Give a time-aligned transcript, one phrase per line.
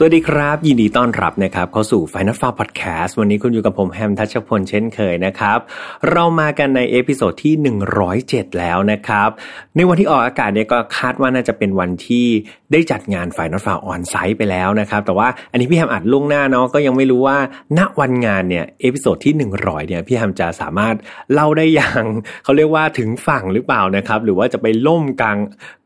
[0.00, 5.58] สวัสดีครับ ยินดีต้อนรับนะครับเข้าสู่ Final f a r Podcast วันนี้คุณอยู่กับผมแฮมทัชพลเช่นเคยนะครับ
[6.10, 7.54] เรามากันใน episode ที่
[8.06, 9.28] 107 แล้วนะครับ
[9.76, 12.26] ในวันที่ออกอากาศเนี่ยก็คาดว่าน่าจะเป็นวันที่
[12.72, 17.38] ได้จัดงาน File Not Found on site ไปแล้วนะครับ แต่ว่าอันนี้พี่แฮมอัดล่วงหน้าเนาะก็ยังไม่รู้ว่า
[17.78, 20.94] ณวันงานเนี่ย episode ที่ 100เนี่ยพี่แฮมจะสามารถ
[21.32, 22.04] เล่าได้อย่าง
[22.44, 25.38] เขาเรียกว่าถึงฝั่งหรือเปล่านะครับ หรือว่าจะไปล่มกลาง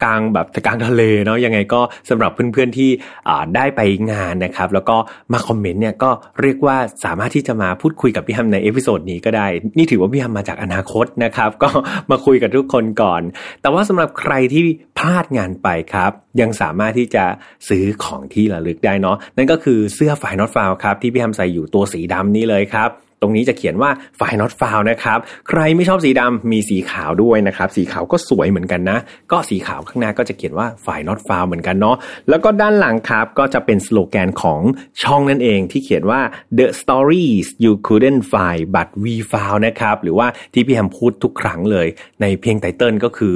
[0.03, 2.91] กลางแบบกลางทะเลเนาะยังไงก็สำหรับเพื่อนๆที่
[3.29, 3.81] อ่ได้ไป
[4.13, 4.97] งานนะครับ แล้วก็
[5.33, 6.11] มาคอมเมนต์เนี่ยก็
[6.43, 9.47] เรียกว่าสามารถที่จะมาพูดคุยกับพี่แฮมใน episode นี้ก็ได้
[9.79, 11.71] นี่ถือว่าพี่แฮมมาจากอนาคตนะครับ ก็
[12.11, 13.23] มาคุยกับทุกคนก่อน
[13.63, 14.63] แต่ว่าสำหรับใครที่
[14.99, 17.25] พลาดงานไปครับยังสามารถที่จะ
[17.69, 22.91] ซื้อของที่ระลึกได้เนาะนั่นก็คือเสื้อ File Not Found ครับที่พี่แฮมใส่อยู่ตัวสีดำนี้เลยครับ
[23.23, 28.99] ตรงนี้จะเขียนว่า File Not Found นะครับ ใครไม่ชอบสีดำมีสีขาวด้วยนะครับ สีขาวก็สวยเหมือนกันนะ
[29.33, 31.97] ก็สีขาวข้างหน้าก็จะเขียนว่า f i not found เหมือนกันเนาะ
[32.29, 34.61] แล้วก็ด้านหลังครับก็จะเป็นสโลแกนของ
[35.03, 36.21] ช่องนั่นเองที่เขียนว่า
[36.59, 41.87] the stories you couldn't find but we found นะครับ หรือว่าที่พี่แฮมพูดทุกครั้งเลย
[42.23, 43.35] ในเพลงไตเติลก็คือ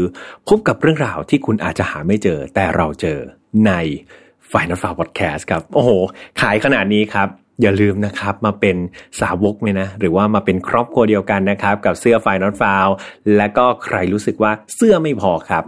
[0.49, 3.19] พบกับเรื่องราวที่คุณอาจจะหาไม่เจอแต่เราเจอ
[3.67, 3.73] ใน
[4.53, 5.91] Final f a r Podcast ครับ โอ้โห
[6.41, 7.29] ขายขนาดนี้ครับ
[7.63, 8.77] อย่าลืมนะครับมาเป็น
[9.21, 12.87] สาวกเลยนะ หรือว่ามาเป็นครอบครัวเดียวกันนะครับ กับเสื้อไฟนอตฟาว
[13.37, 15.65] และก็ใครรู้สึกว่าเสื้อไม่พอครับ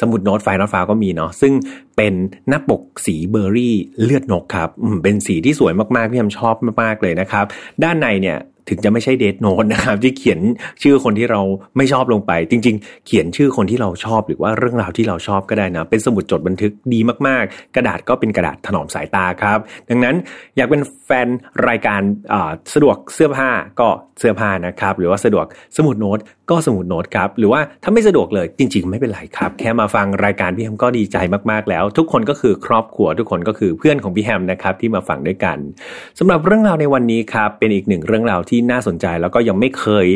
[0.00, 1.52] สมุดโน้ตไฟนอตฟาวก็มีเนาะซึ่ง
[1.96, 2.14] เป็น
[2.48, 4.70] หน้าปกสีเบอร์รี่เลือดนกครับ
[5.02, 7.44] เป็นสีที่สวยมากๆพี่ยมชอบมากๆเลยนะครับ
[7.84, 10.40] ด้านในเนี่ย ถึงจะไม่ใช่เดทโน t นะครับ ที่เขียน
[10.82, 11.40] ชื่อคนที่เรา
[11.76, 19.58] ไม่ชอบลงไป จริง ๆ เขียนชื่อคนที่เราชอบหรือว่าเรื่องราวที่เราชอบก็ได้นะ เป็นสมุดจดบันทึกดีมากๆ กระดาษก็เป็นกระดาษถนอมสายตาครับ
[19.88, 20.16] ดังนั้น
[20.56, 21.28] อยากเป็นแฟน
[21.68, 22.00] รายการ
[22.74, 23.50] สะดวกเสื้อผ้า
[23.80, 25.46] ก็เสื้อผ้านะครับ หรือว่าสะดวก
[25.76, 26.18] สมุดโน้ต
[26.50, 31.16] ก็สมุดโน้ตครับ หรือว่าถ้าไม่สะดวกเลยจริง ๆ ไม่เป็นไรครับ แค่มาฟังรายการพี่แฮมก็ดีใจ
[31.50, 35.58] มากๆแล้ว ทุกคนก็คือครอบครัวทุกคนก็คือเพื่อนของพี่แฮมนะครับที่มาฟังด้วยกัน
[36.18, 40.06] สำหรับเรื่องราวในวันนี้ครับเป็นอีกหนึ่งเรื่องราวที่น่าสนใจแล้วก็ยังไม่เคย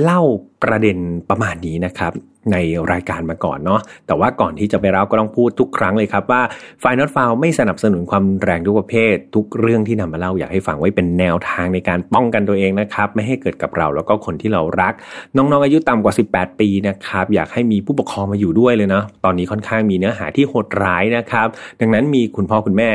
[0.00, 0.20] เล่า
[0.62, 0.98] ประเด็น
[1.30, 2.12] ประมาณนี้นะครับ
[2.52, 2.58] ใน
[2.92, 6.42] รายการมาก่อนเนาะแต่ว่าก่อนที่จะไปเล่าก็ต้องพูดทุกครั้งเลยครับว่า
[6.82, 14.94] f i n a l f o u l ไม่สนับสนุนความแรงทุกประเภท ทุกเรื่องที่นำมาเล่าอยากให้ฟังไว้เป็นแนวทางในการป้องกันตัวเองนะครับ ไม่ให้เกิดกับเราแล้วก็คนที่เรารัก
[15.36, 21.48] น้องๆอายุต่ำกว่า 18 ปีนะครับอยากให้มีผู้ปกครองมาอยู่ด้วยเลยนะตอนนี้ค่อนข้างมีเนื้อหาที่โหดร้ายนะครับ
[21.80, 22.90] ดังนั้นมีคุณพ่อคุณแม่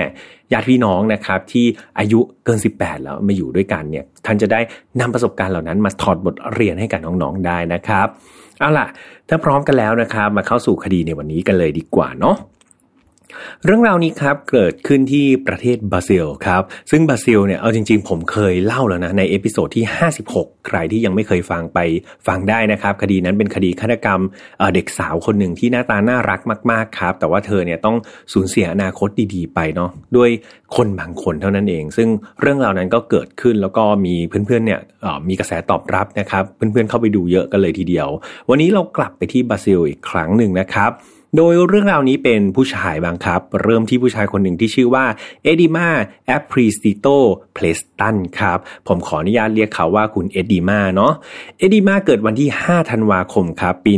[0.53, 1.65] ญาติพี่น้องนะครับที่
[1.99, 4.59] อายุเกิน 18 แล้วมาอยู่ด้วยกันเนี่ยท่านจะได้
[4.99, 8.07] นำประสบการณ์เหล่านั้นมาถอดบทเรียนให้กับน้องๆได้นะครับ
[8.59, 8.87] เอาล่ะ
[9.29, 12.35] ถ้าพร้อมกันแล้วนะครับ มาเข้าสู่คดีในวันนี้กันเลยดีกว่าเนาะ
[13.65, 19.85] เรื่องราวนี้ครับเกิดขึ้นที่ประเทศบราซิลครับซึ่งบราซิลเนี่ยเอาจริงๆ ผมเคยเล่าแล้วนะใน episode ที่
[20.25, 21.79] 56 ใครที่ยังไม่เคยฟังไป
[22.27, 24.19] ฟังได้นะครับ คดีนั้นเป็นคดีฆาตกรรม
[24.59, 26.39] เเด็กสาวคนหนึ่งที่หน้าตาน่ารัก
[26.71, 27.95] มากๆครับ แต่ว่าเธอเนี่ยต้อง
[28.33, 30.29] สูญเสียอนาคตดีๆ ไปเนาะด้วย
[30.75, 32.09] คนบางคนเท่านั้นเอง ซึ่ง
[32.41, 34.79] เรื่องราวนั้นก็เกิดขึ้นแล้วก็มีเพื่อนๆเนี่ย
[35.27, 38.07] มีกระแสตอบรับนะครับ เพื่อนๆเข้าไปดูเยอะกันเลยทีเดียว
[38.49, 40.91] วันนี้เรากลับไปที่บราซิลอีกครั้งหนึ่งนะครับ
[41.37, 45.05] โดยเรื่องราวนี้เป็นผู้ชายบางครับ เริ่มที่ผู้ชายคนหนึ่งที่ชื่อว่า
[45.43, 45.89] เอดิมา
[46.27, 47.07] แอปริสติโต
[47.53, 51.13] เพลสตันครับ ผมขออนุญาตเรียกเขาว่าคุณเอดิมาเนาะ
[51.59, 53.93] เอดิมาเกิดวันที่ 5 ธันวาคมครับ ปี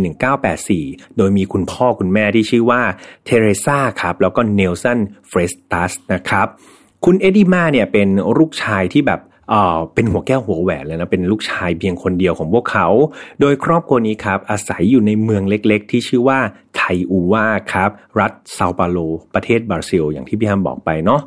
[0.56, 2.82] 1984 โดยมีคุณพ่อคุณแม่ที่ชื่อว่า
[3.26, 6.48] เทเรซาครับ แล้วก็เนลสันเฟรสตัสนะครับ
[7.06, 8.08] คุณเอดิมาเนี่ยเป็น
[8.38, 9.20] ลูกชายที่แบบ
[9.94, 12.88] เป็นหัวแก้วหัวแหวนเลยนะเป็นลูกชายเพียงคนเดียวของพวกเขา
[13.42, 16.40] โดยครอบครัวนี้ครับ อาศัยอยู่ในเมืองเล็กๆ ที่ชื่อว่า
[16.76, 16.82] ไท
[17.12, 17.90] อูวาครับ
[18.20, 18.98] รัฐเซาเปาโล
[19.36, 21.22] ประเทศบราซิล อย่างที่พี่ฮัมบอกไปเนาะ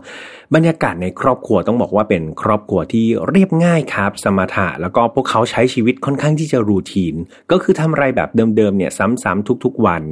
[0.54, 7.14] บรรยากาศในครอบครัวต้องบอกว่าเป็นครอบครัวที่เรียบง่ายครับ สมถะแล้วก็พวกเขาใช้ชีวิตค่อนข้างที่จะรูทีน
[7.50, 10.02] ก็คือทำอะไรแบบเดิมๆเนี่ยซ้ำๆทุกๆวัน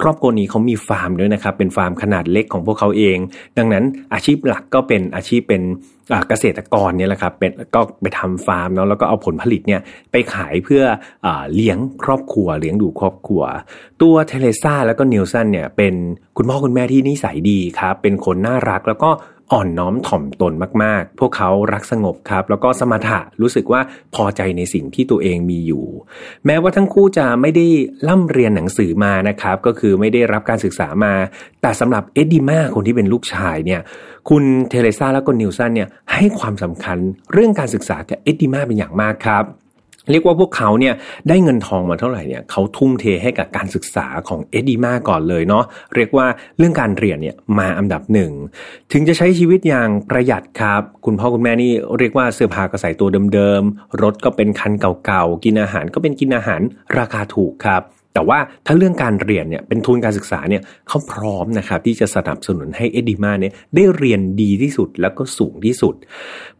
[0.00, 3.18] ครอบครัวนี้เขามีฟาร์มด้วยนะครับเป็นฟาร์มขนาดเล็กของพวกเขาเอง
[3.58, 3.84] ดังนั้น
[4.14, 5.62] อาชีพหลักก็เป็นอาชีพเป็น
[6.28, 9.80] เกษตรกรเนี่ยแหละครับเป็นก็ไปทำฟาร์มเนาะแล้วก็เอาผลผลิตเนี่ย
[10.12, 10.82] ไปขายเพื่
[11.26, 13.42] อเลี้ยงครอบครัว เลี้ยงดูครอบครัว
[14.02, 15.94] ตัวเทเลซ่าแล้วก็นิวสันเนี่ยเป็น
[16.36, 19.10] คุณพ่อคุณแม่ที่นิสัยดีครับเป็นคนน่ารักแล้วก็
[19.52, 20.52] อ่อนน้อมถ่อมตน
[20.82, 23.80] มากๆ พวกเขารักสงบครับ แล้วก็สมถะรู้สึกว่า
[24.14, 25.84] พอใจในสิ่งที่ตัวเองมีอยู่
[26.46, 27.66] แม้ว่าทั้งคู่จะไม่ได้
[28.08, 31.14] ล่ำเรียนหนังสือมานะครับ ก็คือไม่ได้รับการศึกษามา
[31.62, 33.80] แต่สำหรับเอ็ดดีมาคนที่เป็นลูกชายเนี่ย
[34.28, 36.98] คุณเทเลซาและก็นิวสันเนี่ยให้ความสำคัญ
[37.32, 39.44] เรื่องการศึกษากับเอ็ดดีมาเป็นอย่างมากครับ
[40.10, 40.94] เรียกว่าพวกเขาเนี่ย
[41.28, 45.64] ได้เงินทองมาเท่าไหร่เนี่ยเขาทุ่มเทให้กับการศึกษาของเอ็ดดีมาก่อนเลยเนาะ
[45.94, 46.26] เรียกว่า
[46.58, 48.32] เรื่องการเรียนเนี่ยมาอันดับหนึ่ง
[48.92, 56.60] ถึงจะใช้ชีวิตอย่างประหยัดครับ คุณพ่อคุณแม่นี่เรียกว่าเสื้อผ้าก็ใส่ตัวเดิมๆรถก็เป็นคันเก่าๆกินอาหารก็เป็นกินอาหาร
[56.98, 57.82] ราคาถูกครับ
[58.14, 65.94] แต่ว่าถ้าเรื่องการเรียนเนี่ยเป็นทุนการศึกษาเนี่ยเขาพร้อมนะครับที่จะสนับสนุนให้เอ็ดดีมาเนี่ยได้เรียนดีที่สุดแล้วก็สูงที่สุด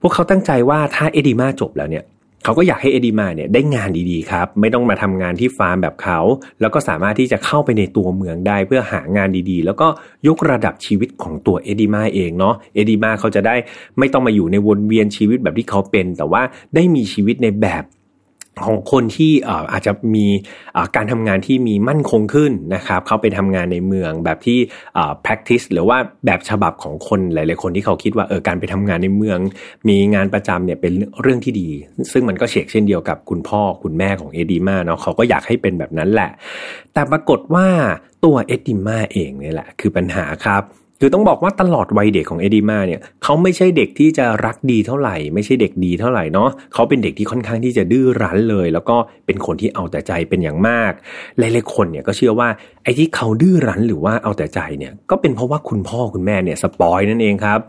[0.01, 2.05] พวกเขาตั้งใจว่าถ้าเอ็ดดีมาจบแล้วเนี่ย
[2.47, 6.19] เขาก็อยากให้เอดีมาเนี่ยได้งานดีๆครับ ไม่ต้องมาทำงานที่ฟาร์มแบบเขา
[6.61, 9.89] แล้วก็สามารถที่จะเข้าไปในตัวเมืองได้เพื่อหางานดีๆ แล้วก็
[10.29, 13.55] ยกระดับชีวิตของตัวเอดีมาเองเนาะเอดีมาเขาจะได้
[13.99, 16.43] ไม่ต้องมาอยู่ในวนเวียนชีวิตแบบที่เขาเป็น แต่ว่า
[16.75, 17.85] ได้มีชีวิตในแบบ
[18.65, 19.33] ของคนที่
[19.73, 20.27] อาจจะมี
[20.97, 24.59] การทำงานที่มีมั่นคงขึ้นนะครับ เขาไปทำงานในเมืองแบบที่
[25.25, 29.39] practice หรือว่าแบบฉบับของคนหลาย ๆ คนที่เขาคิดว่าเออการไปทำงานในเมือง
[29.89, 31.69] มีงานประจำเนี่ยเป็นเรื่องที่ดี
[32.13, 36.31] ซึ่งมันก็เชกเช่นเดียวกับคุณพ่อคุณแม่ของเอดีมาเนาะเขาก็อยากให้เป็นแบบนั้นแหละ
[36.93, 37.67] แต่ปรากฏว่า
[38.25, 40.65] ตัวเอดีมาเองเนี่ยแหละคือปัญหาครับ
[41.01, 48.97] คือต้องบอกว่าตลอดวัยเด็กของเอดีมาเนี่ยเขาไม่ใช่เด็กที่จะรักดีเท่าไหร่ ไม่ใช่เด็กดีเท่าไหร่เนาะเขาเป็นเด็กที่ค่อนข้างที่จะดื้อรั้นเลย แล้วก็
[49.27, 50.93] เป็นคนที่เอาแต่ใจเป็นอย่างมาก
[51.39, 52.49] หลายๆคนเนี่ยก็เชื่อว่า
[52.83, 57.61] ไอ้ที่เขาดื้อรั้นหรือว่าเอาแต่ใจเนี่ยก็เป็นเพราะว่าคุณพ่อคุณแม่เนี่ยสปอยนั่นเองครับ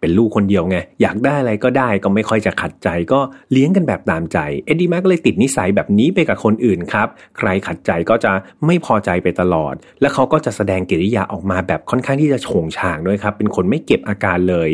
[0.00, 3.20] เป็นลูกคนเดียวไง อยากได้อะไรก็ได้ก็ไม่ค่อยจะขัดใจ ก็
[3.52, 7.08] เลี้ยงกันแบบตามใจ เอ็ดดี้แม็กเลยติดนิสัยแบบนี้ไปกับคนอื่นครับ
[7.38, 8.32] ใครขัดใจก็จะ
[8.66, 14.70] ไม่พอใจไปตลอด และเขาก็จะแสดงกิริยาออกมาแบบค่อนข้างที่จะโฉงฉางด้วยครับ เป็นคนไม่เก็บอาการเลย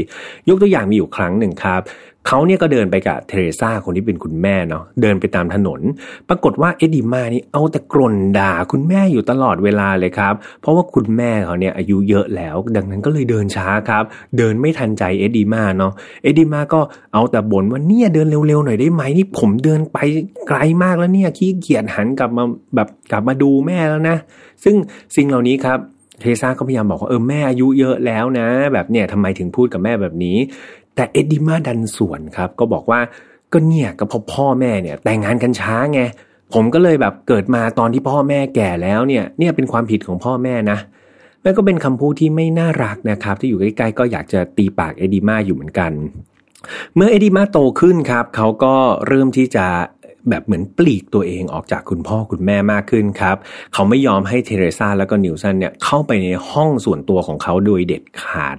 [0.49, 1.83] ยกตัวอย่างมีอยู่ครั้งหนึ่งครับ
[2.27, 5.81] เขาเนี่ยก็เดินไปกับเทเรซาคนที่เป็นคุณแม่เนาะเดินไปตามถนน
[6.29, 14.05] ปรากฏว่าเอ็ดดีมานี่เอาแต่กรนด่าคุณแม่อยู่ตลอดเวลาเลยครับ เพราะว่าคุณแม่เขาเนี่ยอายุเยอะแล้ว ดังนั้นก็เลยเดินช้าครับ
[14.39, 15.93] เดินไม่ทันใจเอ็ดดีมาเนาะ
[16.23, 16.81] เอ็ดดีมาก็
[17.13, 19.99] เอาแต่บ่นว่าเนี่ยเดินเร็วๆหน่อยได้ไหมนี่ผมเดินไป
[20.49, 22.45] ไกลมากแล้วเนี่ยขี้เกียจหันกลับมา
[22.75, 24.17] แบบกลับมาดูแม่แล้วนะ
[24.65, 24.75] ซึ่ง
[25.17, 25.81] สิ่งเหล่านี้ครับ
[26.21, 30.37] เทซ่าก็พยายามบอกว่าเออแม่อายุเยอะแล้วนะ แบบเนี่ยทำไมถึงพูดกับแม่แบบนี้
[30.95, 33.01] แต่เอ็ดดิมาดันสวนครับ ก็บอกว่า
[33.53, 36.01] ก็เนี่ยก็พอพ่อแม่เนี่ย แต่งงานกันช้าไง
[36.55, 40.79] ผมก็เลยแบบเกิดมาตอนที่พ่อแม่แก่แล้วเนี่ยเนี่ยเป็นความผิดของพ่อแม่นะ
[41.43, 45.93] แม่ก็เป็นคำพูดที่ไม่น่ารักนะครับ ที่อยู่ใกล้ๆก็อยากจะตีปากเอดิมาอยู่เหมือนกัน
[46.95, 48.75] เมื่อเอดิมาโตขึ้นครับ เขาก็
[49.07, 49.67] เริ่มที่จะ
[50.29, 53.37] แบบเหมือนปลีกตัวเองออกจากคุณพ่อคุณแม่มากขึ้นครับ
[53.73, 58.57] เขาไม่ยอมให้เทเรซาแล้วก็นิวสันเนี่ยเข้าไปในห้องส่วนตัวของเขาโดยเด็ดขาด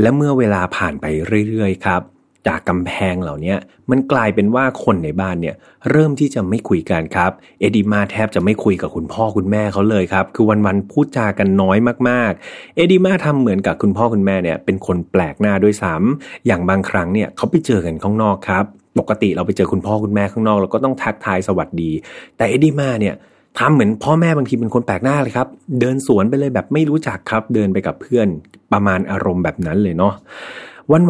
[0.00, 1.04] และเมื่อเวลาผ่านไป
[1.48, 2.02] เรื่อยๆครับ
[2.46, 3.54] จากกำแพงเหล่านี้
[3.90, 5.54] มันกลายเป็นว่าคนในบ้านเนี่ย
[5.90, 7.30] เริ่มที่จะไม่คุยกันครับ
[7.60, 11.78] เอดิมาแทบจะไม่คุยกับคุณพ่อคุณแม่เขาเลยครับ คือวันๆพูดจากันน้อย
[12.08, 18.64] มากๆ เอดิมาทำเหมือนกับคุณพ่อคุณแม่เนี่ยเป็นคนแปลกหน้าด้วยซ้ำอย่างบางครั้งเนี่ยเขาไปเจอกันข้างนอกครับ
[18.98, 21.90] ปกติเราไปเจอคุณพ่อคุณแม่ข้างนอกเราก็ต้องทักทายสวัสดี
[22.36, 23.14] แต่เอ็ดดี้มาเนี่ย
[23.58, 25.48] ทำเหมือนพ่อแม่บางทีเป็นคนแปลกหน้าเลยครับ
[25.80, 28.28] เดินสวนไปเลยแบบไม่รู้จักครับ เดินไปกับเพื่อน
[28.72, 30.14] ประมาณอารมณ์แบบนั้นเลยเนาะ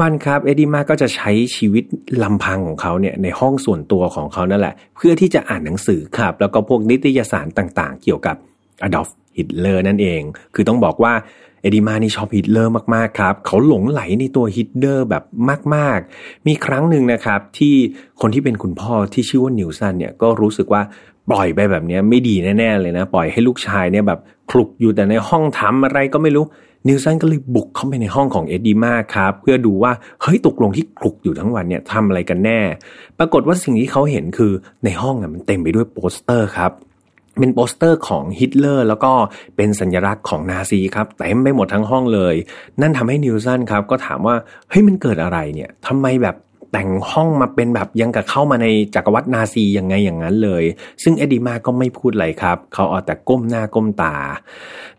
[0.01, 1.85] วันๆครับเอ็ดดี้มาก็จะใช้ชีวิต
[2.23, 8.37] ลำพังของเขาเนี่ยในห้องส่วนตัวของเขานั่นแหละ เพื่อที่จะอ่านหนังสือครับ แล้วก็พวกนิตยสารต่างๆ เกี่ยวกับ
[8.83, 10.23] อดอล์ฟฮิตเลอร์นั่นเอง
[10.55, 11.13] คือต้องบอกว่า
[11.63, 15.23] เอดิมานี่ชอบฮิตเลอร์มากๆครับ เขาหลงไหลในตัวฮิตเลอร์แบบ
[15.75, 17.75] มากๆ มีครั้งหนึ่งนะครับ ที่
[18.21, 20.83] คนที่เป็นคุณพ่อที่ชื่อว่านิวสันเนี่ยก็รู้สึกว่า
[21.31, 26.45] ปล่อยไปแบบนี้ไม่ดีแน่ๆเลยนะ ปล่อยให้ลูกชายเนี่ยแบบคลุกอยู่แต่ในห้องทำอะไรก็ไม่รู้
[26.89, 29.93] นิวสันก็เลยบุกเข้าไปในห้องของเอ็ดดี้มาครับ เพื่อดูว่า
[30.23, 32.61] เฮ้ยตกลงที่คลุกอยู่ทั้งวันเนี่ยทำอะไรกันแน่
[33.19, 34.53] ปรากฏว่าสิ่งที่เขาเห็นคือ
[34.85, 36.73] ในห้องอะมันเต็มไปด้วยโปสเตอร์ครับ
[37.39, 39.13] เป็นโปสเตอร์ของฮิตเลอร์แล้วก็
[39.57, 42.35] เป็นสัญลักษณ์ของนาซีครับเต็มไปหมดทั้งห้องเลย
[42.81, 44.37] นั่นทำให้นิวสันครับก็ถามว่า
[44.71, 46.37] เฮ้ยมันเกิดอะไรเนี่ยทำไมแบบ
[46.73, 50.65] แต่งห้องมาเป็นแบบยังกับเข้ามาในจักรวรรดินาซียังไงอย่างนั้นเลย
[51.03, 54.17] ซึ่งเอดีมาก็ไม่พูดอะไรครับ เขาเอาแต่ก้มหน้าก้มตา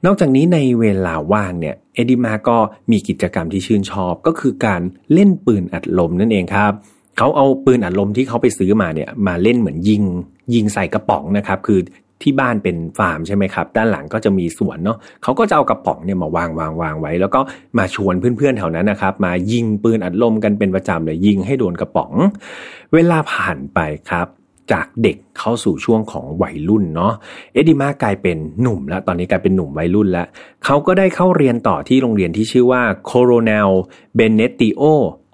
[0.05, 2.57] นอกจากนี้ในเวลาว่างเนี่ยเอดีมาก็
[2.91, 4.81] มีกิจกรรมที่ชื่นชอบก็คือการ
[5.13, 6.73] เล่นปืนอัดลมนั่นเองครับ
[7.17, 10.03] เขาเอาปืนอัดลมที่เขาไปซื้อมาเนี่ยมาเล่นเหมือนยิง
[10.53, 11.79] ยิงใส่กระป๋องนะครับ คือ
[12.23, 17.39] ที่บ้านเป็นฟาร์มใช่ไหมครับ ด้านหลังก็จะมีสวนเนาะเขาก็จะเอากระป๋องเนี่ยมาวางวางวางไว้ แล้วก็
[17.77, 22.13] มาชวนเพื่อนๆแถวนั้นนะครับ มายิงปืนอัดลมกันเป็นประจำเลยยิงให้โดนกระป๋อง
[22.93, 24.27] เวลาผ่านไปครับ
[24.71, 27.13] จากเด็กเข้าสู่ช่วงของวัยรุ่นเนาะ
[27.53, 30.27] เอ็ดดีมากลายเป็นหนุ่มแล้ว ตอนนี้กลายเป็นหนุ่มวัยรุ่นแล้ว
[30.65, 33.69] เขาก็ได้เข้าเรียนต่อที่โรงเรียนที่ชื่อว่าโคโรเนล
[34.15, 34.81] เบเนติโอ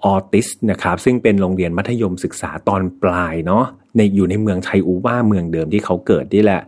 [0.04, 3.64] ออติสนะครับซึ่งเป็นโรงเรียนมัธยมศึกษาตอนปลายเนาะ
[3.96, 6.62] ในอยู่ในเมืองไทอูว่าเมืองเดิมที่เขาเกิดนี่แหละ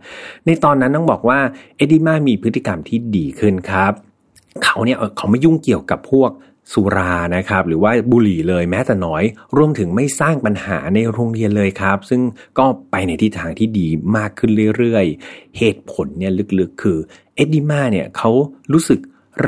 [0.45, 1.39] ในตอนนั้นต้องบอกว่า
[1.77, 3.93] เอดิมามีพฤติกรรมที่ดีขึ้นครับ
[4.63, 6.31] เขาเนี่ยเขาไม่ยุ่งเกี่ยวกับพวก
[6.73, 9.23] สุรานะครับหรือว่าบุหรี่เลยแม้แต่น้อย
[9.57, 12.21] รวมถึงไม่สร้างปัญหาในโรงเรียนเลยครับ ซึ่ง
[12.59, 16.97] ก็ไปในทิศทางที่ดีมากขึ้นเรื่อยๆ เหตุผลเนี่ยลึกๆ คือ
[17.35, 18.31] เอ็ดดี้มาเนี่ยเขา
[18.73, 18.99] รู้สึก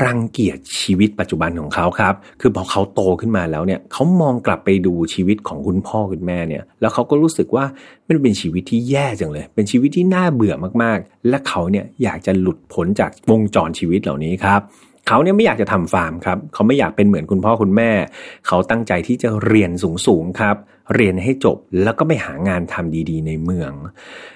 [0.04, 7.64] รังเกียจชีวิตปัจจุบันของเขาครับ คือพอเขาโตขึ้นมาแล้วเนี่ยเขามองกลับไปดูชีวิตของคุณพ่อคุณแม่เนี่ย แล้วเขาก็รู้สึกว่า
[8.08, 14.60] มันเป็นชีวิตที่แย่จังเลย เป็นชีวิตที่น่าเบื่อมากๆ และเขาเนี่ยอยากจะหลุดพ้นจากวงจรชีวิตเหล่านี้ครับ
[15.08, 17.90] เขาเนี่ยไม่อยากจะทำฟาร์มครับ เขาไม่อยากเป็นเหมือนคุณพ่อคุณแม่
[18.46, 19.70] เขาตั้งใจที่จะเรียน
[20.06, 20.56] สูงๆครับ
[20.94, 23.72] เรียนให้จบแล้วก็ไปหางานทำดีๆ ในเมือง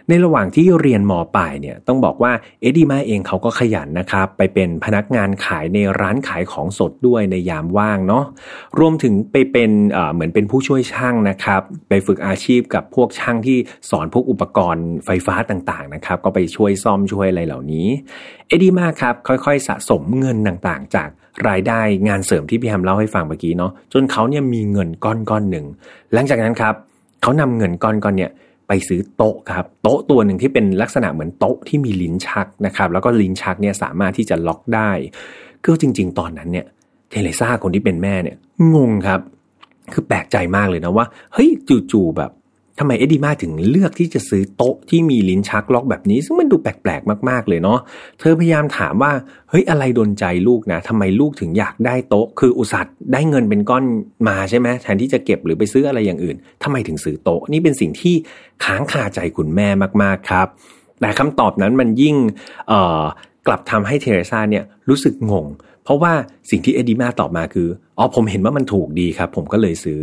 [0.08, 8.25] ในระหว่างที่เรียนมปลายเนี่ยต้องบอกว่าเอ็ดดี้มาเองเขาก็ขยันนะครับไปเป็นพนักงานขายในร้านขายของสดด้วยในยามว่างเนาะ
[8.78, 9.70] รวมถึงไปเป็น
[10.12, 13.58] เหมือนเป็นผู้ช่วยช่างนะครับ ไปฝึกอาชีพกับพวกช่างที่
[13.90, 17.87] สอนพวกอุปกรณ์ไฟฟ้าต่างๆนะครับก็ไปช่วยซ่อมช่วยอะไรเหล่านี้
[18.49, 21.08] เอ็ดดี้มาครับค่อยๆ สะสมเงินต่างๆ จาก
[21.48, 25.66] รายได้งานเสริมที่พี่แฮมเล่าให้ฟังเมื่อกี้เนาะจนเขาเนี่ยมีเงินก้อนก้อนหนึ่ง
[26.12, 26.74] หลังจากนั้นครับ
[27.22, 28.30] เขานำเงินก้อนก้อนเนี่ย
[28.68, 34.90] ไปซื้อโต๊ะครับโต๊ะตัวหนึ่งที่เป็นลักษณะเหมือนโต๊ะที่มีลิ้นชักนะครับ แล้วก็ลิ้นชักเนี่ยสามารถที่จะล็อกได้
[35.64, 36.66] ก็จริง ๆ ตอนนั้นเนี่ย
[37.10, 38.36] เทเลซ่าคนที่เป็นแม่เนี่ย
[38.74, 39.20] งงครับ
[39.92, 41.48] คือแปลกใจมากเลยนะว่าเฮ้ย
[41.92, 42.30] จู่ๆแบบ
[42.78, 47.78] ทำไมเอ็ดดี้มาถึงเลือกที่จะซื้อโต๊ะที่มีลิ้นชักล็อกแบบนี้ ซึ่งมันดูแปลกๆ มากๆ เลยเนาะ
[48.21, 49.12] เธอพยายามถามว่า
[49.50, 53.85] เฮ้ยอะไรดนใจลูกนะทำไมลูกถึงอยากได้โต๊ะ คืออุตส่าห์ได้เงินเป็นก้อน
[54.28, 58.14] มาใช่ไหมแทนที่จะเก็บหรือไปซื้ออะไรอย่างอื่นทำไมถึงซื้อโต๊ะนี่เป็นสิ่งที่
[58.64, 59.69] ค้างคาใจคุณแม่
[60.02, 60.47] มากๆครับ
[61.00, 62.16] แต่คำตอบนั้นมันยิ่ง
[63.47, 65.47] กลับทำให้เทเรซาเนี่ยรู้สึกงง
[65.84, 66.12] เพราะว่า
[66.50, 70.00] สิ่งที่เอดีมาตอบมาคืออ๋อผมเห็นว่ามันถูกดีครับ ผมก็เลยซื้อ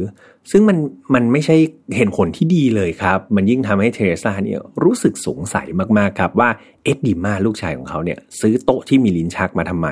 [0.52, 0.78] ซึ่งมัน
[1.14, 1.56] มันไม่ใช่
[1.96, 6.50] เห็นผลที่ดีเลยครับ มันยิ่งทำให้เทเรซาเนี่ยรู้สึกสงสัยมากๆครับว่า
[6.84, 9.88] เอ็ดดีมาลูกชายของเขาเนี่ย ซื้อโต๊ะที่มีลิ้นชักมาทำไม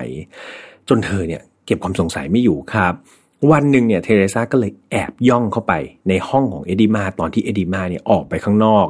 [0.90, 2.94] จนเธอเนี่ยเก็บความสงสัยไม่อยู่ครับ
[3.52, 5.74] วันหนึ่งเนี่ยเทเรซาก็เลยแอบย่องเข้าไป
[6.10, 8.88] ในห้องของเอดีมาตอนที่เอดีมาเนี่ยออกไปข้างนอก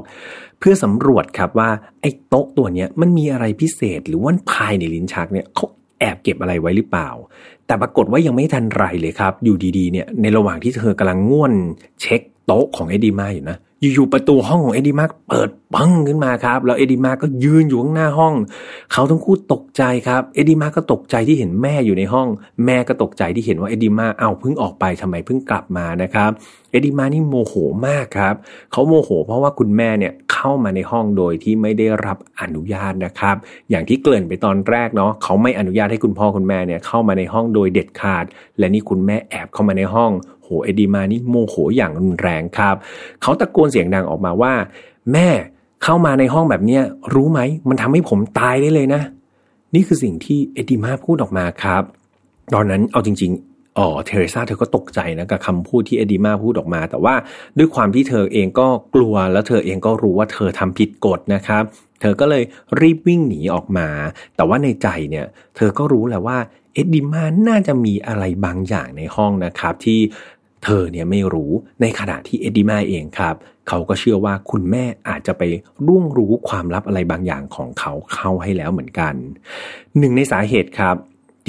[0.59, 1.69] เพื่อสำรวจครับว่า
[2.01, 5.67] ไอ้โต๊ะตัวเนี้ยมันมีอะไรพิเศษหรือว่าภายในลิ้นชักเนี่ยเขา
[5.99, 7.09] แอบเก็บอะไรไว้หรือเปล่า
[7.67, 11.53] แต่ปรากฏว่ายังไม่ทันไรเลยครับ อยู่ดีๆเนี่ยในระหว่างที่เธอกำลังง่วน
[12.01, 18.33] เช็คโต๊ะของเอ็ดดี้มาอยู่นะอยู่ๆประตูห้องของเอ็ดดี้มาเปิดปังขึ้นมาครับ แล้วเอ็ดดี้มาก็ยืนอยู่ข้างหน้าห้อง
[18.91, 22.27] เขาทั้งคู่ตกใจครับเอ็ดดี้มาก็ตกใจที่เห็นแม่อยู่ในห้อง
[22.65, 26.31] แม่ก็ตกใจที่เห็นว่าเอ็ดดี้มาเอาเพิ่งออกไปทำไมเพิ่งกลับมานะครับ
[26.69, 27.53] เอ็ดดี้มานี่โมโห
[27.87, 28.35] มากครับ
[28.71, 33.35] เขาโมโหเพราะว่าคุณแม่เนี่ยเข้ามาในห้องโดยที่ไม่ได้รับอนุญาตนะครับ
[33.69, 38.25] อย่างที่เกริ่นไปตอนแรกเนาะเขาไม่อนุญาตให้คุณพ่อคุณแม่เนี่ยเข้ามาในห้องโดยเด็ดขาด
[38.59, 40.11] และนี่คุณแม่แอบเข้ามาในห้อง
[40.43, 42.75] โหเอดีมานี่โมโหอย่างรุนแรงครับ
[43.21, 44.53] เขาตะโกนเสียงดังออกมาว่า
[45.13, 45.29] แม่
[45.83, 46.81] เข้ามาในห้องแบบเนี้ย
[47.13, 49.01] รู้ไหมมันทำให้ผมตายได้เลยนะ
[49.75, 51.83] นี่คือสิ่งที่เอดีมาพูดออกมาครับ
[52.53, 53.48] ตอนนั้นเอาจริง ๆ
[53.79, 57.15] อ๋อเทเรซาเธอก็ตกใจนะกับคำพูดที่เอดีมาพูดออกมา แต่ว่า
[57.57, 61.63] ด้วยความที่เธอเองก็กลัวแล้วเธอเองก็รู้ว่าเธอทำผิดกฎนะครับ
[62.01, 62.43] เธอก็เลย
[62.79, 63.87] รีบวิ่งหนีออกมา
[64.35, 66.37] แต่ว่าในใจเนี่ย เธอก็รู้แหละว่า
[66.73, 69.99] เอ็ดดิมาน่าจะมีอะไรบางอย่างในห้องนะครับ ที่
[70.63, 73.35] เธอเนี่ยไม่รู้ในขณะที่เอ็ดดีมาเองครับ
[73.67, 75.43] เขาก็เชื่อว่าคุณแม่อาจจะไป
[75.87, 79.13] ร่วงรู้ความลับอะไรบางอย่างของเขาเข้าให้แล้วเหมือนกัน
[79.99, 80.95] หนึ่งในสาเหตุครับ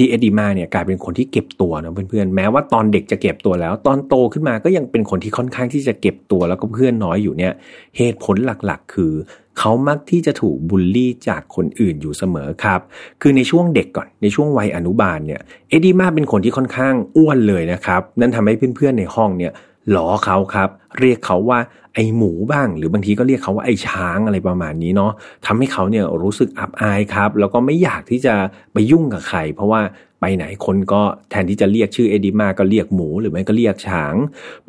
[0.01, 7.53] ที่เอ็ดดี้มาเนี่ยกลายเป็นคนที่เก็บตัวนะเพื่อนๆ แม้ว่าตอนเด็กจะเก็บตัวแล้ว ตอนโตขึ้นมาก็ยังเป็นคนที่ค่อนข้างที่จะเก็บตัวแล้วก็เพื่อนน้อยอยู่เนี่ย
[7.97, 9.13] เหตุผลหลักๆ คือ
[9.59, 12.79] เขามักที่จะถูกบูลลี่จากคนอื่นอยู่เสมอครับ
[13.21, 19.51] คือในช่วงเด็กก่อน ในช่วงวัยอนุบาลเนี่ย เอ็ดดี้มาเป็นคนที่ค่อนข้างอ้วนเลยนะครับ นั่นทำให้เพื่อนๆในห้องเนี่ย
[19.95, 20.69] ล้อเขาครับ
[20.99, 21.59] เรียกเขาว่า
[21.93, 25.11] ไอหมูบ้าง หรือบางทีก็เรียกเขาว่าไอช้างอะไรประมาณนี้เนาะ
[25.45, 28.33] ทำให้เขาเนี่ยรู้สึกอับอายครับ แล้วก็ไม่อยากที่จะ
[28.73, 29.81] ไปยุ่งกับใคร เพราะว่า
[30.21, 34.13] ไปไหนคนก็แทนที่จะเรียกชื่อเอ็ดดีมาก็เรียกหมูหรือไม่ก็เรียกช้าง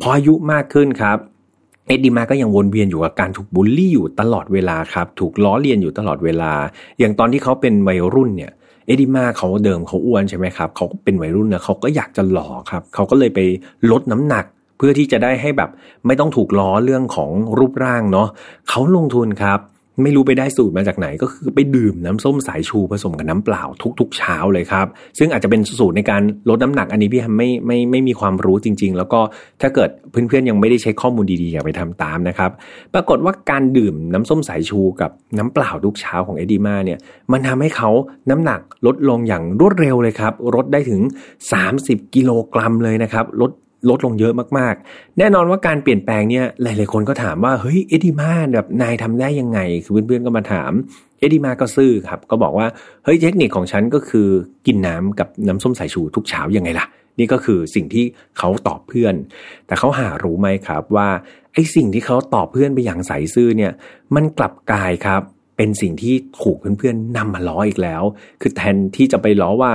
[0.00, 1.18] พออายุมากขึ้นครับ
[1.86, 6.52] เอ็ดดี้มาก็ยังวนเวียนอยู่กับการถูกบูลลี่อยู่ตลอดเวลาครับ ถูกล้อเลียนอยู่ตลอดเวลา
[6.98, 8.52] อย่างตอนที่เขาเป็นวัยรุ่นเนี่ย
[8.86, 13.40] เอ็ดดี้มาเขาเดิมเขาอ้วนใช่ไหมครับเขาเป็นวัยรุ่นนะเขาก็อยากจะหล่อครับ เขาก็เลยไป
[13.90, 14.44] ลดน้ำหนัก
[14.84, 15.70] พื่อที่จะได้ให้แบบ
[16.06, 18.28] ไม่ต้องถูกล้อเรื่องของรูปร่างเนาะ
[18.68, 19.60] เขาลงทุนครับ
[20.02, 23.62] ไม่รู้ไปได้สูตรมาจากไหน ก็คือไปดื่มน้ำส้มสายชูผสมกับน้ำเปล่า
[24.00, 24.86] ทุกๆเช้าเลยครับ
[25.18, 29.20] ซึ่งอาจจะเป็นสูตรในการลดน้ำหนักอันนี้พี่ไม่ไม่ไม่มีความรู้จริง ๆ แล้วก็
[29.60, 32.50] ถ้าเกิดเพื่อนๆยังไม่ได้ใช้ข้อมูลดีๆอย่าไปทำตามนะครับ
[32.94, 36.98] ปรากฏว่าการดื่มน้ำส้มสายชูกับน้ำเปล่าทุกเช้าของเอดีมาเนี่ย
[37.32, 37.90] มันทำให้เขา
[38.30, 41.00] น้ำหนักลดลงอย่างรวดเร็วเลยครับลดได้ถึง
[41.58, 43.50] 30 กิโลกรัมเลยนะครับลด
[43.88, 50.72] ลดลงเยอะมากๆ แน่นอนว่าการเปลี่ยนแปลงเนี่ยหลาย ๆ คนก็ถามว่าเฮ้ยเอ็ดดี้มาแบบนายทำได้ยังไง คือเพื่อนๆก็มาถาม
[51.18, 52.66] เอ็ดดี้มาก็ซื่อครับ ก็บอกว่า
[53.04, 54.28] เฮ้ยเทคนิคของฉันก็คือ
[54.66, 56.86] กินน้ำกับน้ำส้มสายชูทุกเช้ายังไงล่ะ
[57.18, 58.04] นี่ก็คือสิ่งที่
[58.38, 59.14] เขาตอบเพื่อน
[59.66, 61.08] แต่เขาหารู้ไหมครับว่า
[61.52, 63.72] ไอ้สิ่งที่เขาตอบเพื่อนไปอย่างใสซื่อเนี่ย
[64.14, 65.22] มันกลับกลายครับ
[65.56, 68.02] เป็นสิ่งที่ถูกเพื่อนๆนำมาล้ออีกแล้ว
[68.40, 69.72] คือแทนที่จะไปล้อว่า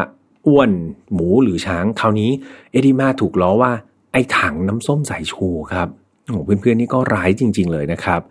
[0.48, 0.72] อ้วน
[1.14, 2.32] หมูหรือช้างคราวนี้
[2.72, 3.72] เอดิมาถูกล้อว่า
[4.12, 5.90] ไอ้ถังน้ำส้มสายชูครับ
[6.30, 8.22] โอ้เพื่อนๆนี่ก็ร้ายจริง ๆ เลยนะครับ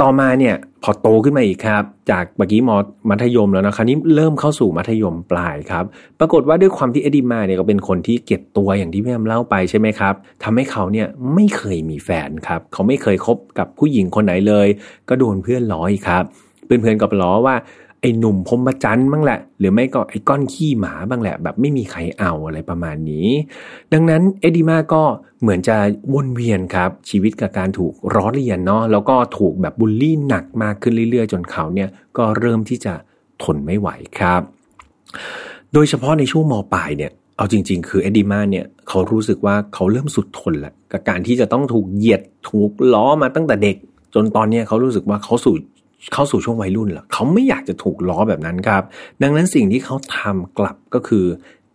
[0.00, 2.76] ต่อมาเนี่ยพอโตขึ้นมาอีกครับ จากเมื่อกี้มอ
[3.10, 5.84] มัธยมแล้วนะครับนี้เริ่มเข้าสู่มัธยมปลายครับ
[6.18, 10.14] ปรากฏว่าด้วยความที่เอ็ดดี้มาเนี่ยก็เป็นคนที่เก็บตัวอย่างที่พี่แอมเล่าไปใช่ไหมครับ
[10.44, 14.68] ทำให้เขาเนี่ยไม่เคยมีแฟนครับ เขาไม่เคยคบกับผู้หญิงคนไหนเลย
[15.08, 16.24] ก็โดนเพื่อนล้ออีกครับ
[16.66, 17.56] เพื่อนๆก็ล้อว่า
[18.06, 23.28] อ้หนุ่มพมจันบ้างแหละ หรือไม่ก็ไอ้ก้อนขี้หมาบ้างแหละ แบบไม่มีใครเอาอะไรประมาณนี้
[23.92, 25.02] ดังนั้นเอ็ดดีมาก็
[25.40, 25.76] เหมือนจะ
[26.14, 32.94] วนเวียนครับ ชีวิตกับการถูกร้อเรียนเนาะแล้วก็ถูกแบบบูลลี่หนักมากขึ้นเรื่อยๆ จนเขาเนี่ยก็เริ่มที่จะ
[33.42, 34.42] ทนไม่ไหวครับ
[35.72, 43.76] โดยเฉพาะในช่วงมปลายเนี่ยเอาจริง ๆ คือเอ็ดดีมาเนี่ยเขารู้สึกว่าเขาเริ่มสุดทนแล้วกับการที่จะต้องถูกเหยียดถูกล้อมาตั้งแต่เด็ก
[44.14, 45.54] จนตอนนี้เขารู้สึกว่าเขาสู่
[46.12, 48.82] เข้าสู่ช่วงวัยรุ่นแล้วเขาไม่อยากจะถูกล้อแบบนั้นครับ
[49.22, 51.26] ดังนั้นสิ่งที่เขาทำกลับก็คือ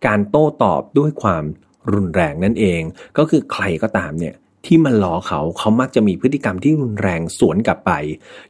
[0.06, 1.44] การโต้ตอบด้วยความ
[1.92, 2.80] รุนแรงนั่นเอง
[3.18, 4.34] ก็คือใครก็ตามเนี่ย
[4.66, 7.92] ที่มาล้อเขาเขามักจะมีพฤติกรรมที่รุนแรงสวนกลับไป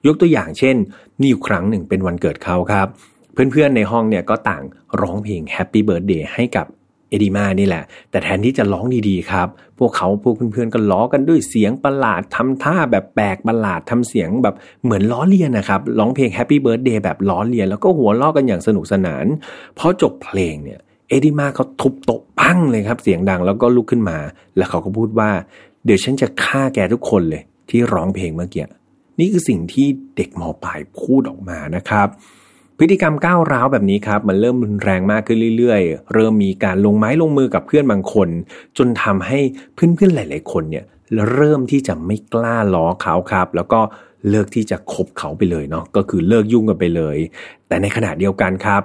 [0.07, 0.77] ยกตัวอย่างเช่น
[1.21, 2.89] มีอยู่ครั้งหนึ่งเป็นวันเกิดเขาครับ
[3.33, 4.63] เพื่อนๆในห้องเนี่ยก็ต่าง
[5.01, 6.67] ร้องเพลง Happy Birthday ให้กับ
[7.13, 14.55] เอดีมานี่แหละ แต่แทนที่จะร้องดีๆครับ พวกเขาพวกเพื่อนๆก็ล้อกันด้วยเสียงประหลาดทำท่าแบบแปลกประหลาดทำเสียงแบบ
[14.85, 19.25] เหมือนล้อเลียนนะครับร้องเพลง Happy Birthday แบบล้อเลียน แล้วก็หัวล้อกันอย่างสนุกสนาน
[19.79, 24.19] พอจบเพลงเนี่ยเอดีมาเขาทุบโต๊ะปั้งเลยครับ เสียงดังแล้วก็ลุกขึ้นมา
[24.57, 25.31] แล้วเขาก็พูดว่า
[25.85, 28.67] เดี๋ยวฉันจะฆ่าแกทุกคนเลย ที่ร้องเพลงเมื่อกี้
[29.19, 32.09] นี่คือสิ่งที่เด็กมปลายพูดออกมานะครับ
[32.85, 38.29] พฤติกรรมก้าวร้าวแบบนี้ครับมันเริ่มรุนแรงมากขึ้นเรื่อยๆ เริ่มมีการลงไม้ลงมือกับเพื่อนบางคน
[38.79, 39.39] จนทำให้
[39.75, 40.85] เพื่อนๆหลาย ๆ คนเนี่ย
[41.33, 43.81] เริ่มที่จะไม่กล้าล้อเขาครับ แล้วก็
[44.31, 47.17] เลิกที่จะคบเขาไปเลยเนาะก็คือเลิกยุ่งกันไปเลย
[47.69, 48.83] แต่ในขณะเดียวกันครับ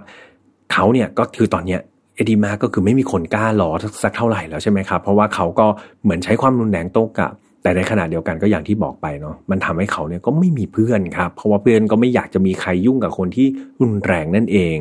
[0.71, 1.79] เขาเนี่ยก็คือตอนเนี้ย
[2.15, 3.69] เอดีมาก็คือไม่มีคนกล้าล้อ
[4.03, 5.67] สักเท่าไหร่แล้วใช่ไหมครับ เพราะว่าเขาก็
[6.03, 13.47] เหมือนใช้ความรุนแรงโต้กลับ แต่ในขณะเดียวกันก็อย่างที่บอกไปเนาะมันทำให้เขาเนี่ยก็ไม่มีเพื่อนครับ เพราะว่าเพื่อนก็ไม่อยากจะมีใครยุ่งกับคนที่
[13.81, 14.77] รุนแรงนั่นเอง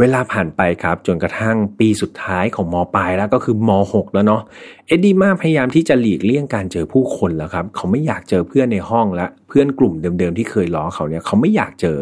[0.00, 4.42] เวลาผ่านไปครับ จนกระทั่งปีสุดท้ายของมปลายแล้วก็คือม6แล้วเนาะ
[4.86, 11.98] เอ็ดดี้มาพยายามที่จะหลีกเลี่ยงการเจอผู้คนแล้วครับ เขาไม่อยากเจอเพื่อนในห้องและเพื่อนกลุ่มเดิมๆที่เคยล้อเขาเนี่ยเขาไม่อยากเจอ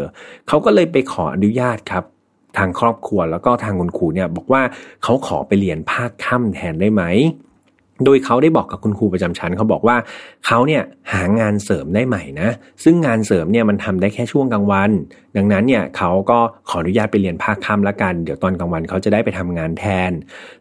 [0.49, 2.05] เขาก็เลยไปขออนุญาตครับ
[2.59, 4.63] ทางครอบครัวแล้วก็ทางคุณครูเนี่ยบอกว่า
[5.03, 7.03] เขาขอไปเรียนภาคค่ำแทนได้ไหม
[8.05, 9.97] โดยเขาได้บอกกับคุณครูประจำชั้นเขาบอกว่า
[10.47, 12.49] เขาเนี่ยหางานเสริมได้ใหม่นะ
[12.85, 14.91] ซึ่งงานเสริมเนี่ยมันทำได้แค่ช่วงกลางวัน
[15.37, 20.11] ดังนั้นเนี่ยเขาก็ขออนุญาตไปเรียนภาคค่ำละกัน เดี๋ยวตอนกลางวันเขาจะได้ไปทำงานแทน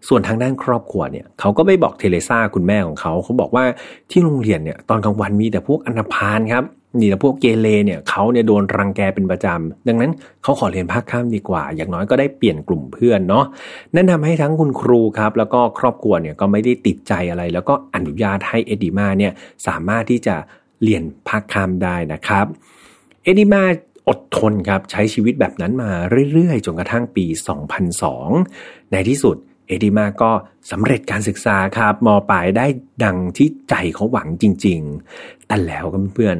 [0.08, 3.66] ส่วนทางด้านครอบครัวเนี่ยเขาก็ไปบอกเทเลซ่าคุณแม่ของเขาเขาบอกว่า
[4.12, 6.64] ที่โรงเรียนเนี่ยตอนกลางวันมีแต่พวกอนาพานครับ
[7.00, 10.12] นี่แต่พวกเกเรเนี่ยเขาเนี่ยโดนรังแกเป็นประจำ ดังนั้น
[10.44, 13.46] เขาขอเรียนภาคข้ามดีกว่า อย่างน้อยก็ได้เปลี่ยนกลุ่มเพื่อนเนาะ
[13.96, 19.32] นั่นทำให้ทั้งคุณครูครับ แล้วก็ครอบครัวเนี่ยก็ไม่ได้ติดใจอะไร แล้วก็อนุญาตให้เอดิมาเนี่ย
[19.68, 20.36] สามารถที่จะ
[20.84, 22.46] เรียนภาคข้ามได้นะครับ
[23.24, 23.64] เอดิมา
[24.08, 25.92] อดทนครับใช้ชีวิตแบบนั้นมา
[26.34, 27.26] เรื่อยๆ จนกระทั่งปี
[28.10, 29.36] 2002 ในที่สุด
[29.68, 30.32] เอดิมาก็
[30.72, 32.66] สำเร็จการศึกษาครับมปลายได้
[33.04, 34.80] ดังที่ใจเขาหวังจริง
[35.14, 36.38] ๆ แต่แล้วเพื่อน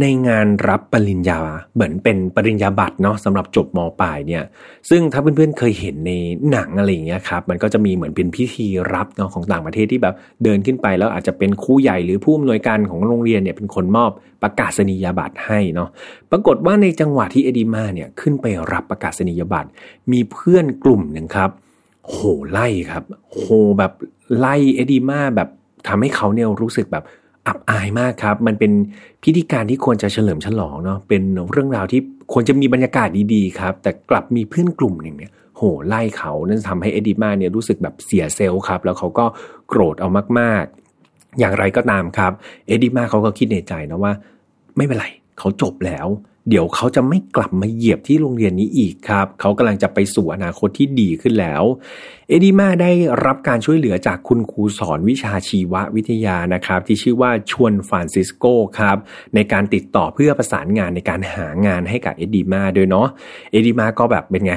[0.00, 1.40] ในงานรับปริญญา
[1.74, 4.42] เหมือนเป็นปริญญาบัตรเนาะสำหรับจบมปลายเนี่ย
[4.90, 6.12] ซึ่งถ้าเพื่อนๆเคยเห็นใน
[6.50, 14.10] หนังอะไรอย่างเงี้ยครับมันก็จะมีเหมือนเป็นพิธีรับเนาะของต่างประเทศที่แบบเดินขึ้นไปแล้วอาจจะเป็นครูใหญ่หรือผู้อำนวยการของโรงเรียนเนี่ยเป็นคนมอบ
[14.42, 15.88] ประกาศนียบัตรให้เนาะ
[16.30, 19.68] ปรากฏว่าในจังหวะที่เอดิมาเนี่ยขึ้นไปรับประกาศนียบัตร
[20.12, 21.50] มีเพื่อนกลุ่มหนึ่งครับ
[22.06, 22.16] โห
[22.50, 23.44] ไล่ครับโห
[23.78, 23.92] แบบ
[24.38, 25.48] ไล่เอดิมาแบบ
[25.88, 27.04] ทำให้เขาเนี่ยรู้สึกแบบ
[27.46, 28.72] อับอายมากครับ มันเป็น
[29.24, 31.22] พิธีการที่ควรจะเฉลิมฉลองเนาะเป็น
[31.52, 32.00] เรื่องราวที่
[32.32, 39.26] ควรจะมีบรรยากาศดีๆครับ แต่กลับมีเพื่อนกลุ่มหนึ่งเนี่ยโหไล่เขานั่นทำให้เอ็ดดิมาเนี่ยรู้สึกแบบเสียเซลล์ครับ แล้วเขาก็
[39.68, 42.32] โกรธเอามากๆ อย่างไรก็ตามครับ
[42.66, 44.12] เอ็ดดิมาเขาก็คิดในใจนะว่า
[44.76, 45.06] ไม่เป็นไร
[45.38, 46.06] เขาจบแล้ว
[46.48, 51.62] เดี๋ยวเขาจะไม่กลับมาเหยียบที่โรงเรียนนี้อีกครับ เขากำลังจะไปสู่อนาคตที่ดีขึ้นแล้ว
[52.28, 52.90] เอดิมาได้
[53.26, 58.44] รับการช่วยเหลือจากคุณครูสอนวิชาชีววิทยานะครับ ที่ชื่อว่าชวนฟรานซิสโก
[58.78, 58.96] ครับ
[59.34, 63.08] ในการติดต่อเพื่อประสานงานในการหางานให้กับเอดิมาด้วยเนาะ
[63.52, 64.54] เอดิมาก็แบบเป็นไง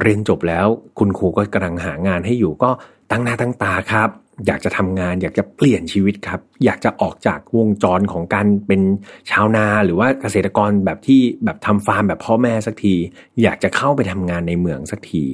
[0.00, 0.66] เรียนจบแล้ว
[0.98, 2.70] คุณครูก็กำลังหางานให้อยู่ก็
[3.10, 4.08] ตั้งหน้าตั้งตาครับ
[4.46, 8.82] อยากจะทำงาน อยากจะเปลี่ยนชีวิตครับ อยากจะออกจากวงจรของการเป็น
[9.30, 12.94] ชาวนาหรือว่าเกษตรกรแบบที่แบบทำฟาร์มแบบพ่อแม่สักที
[13.42, 15.24] อยากจะเข้าไปทำงานในเมืองสักที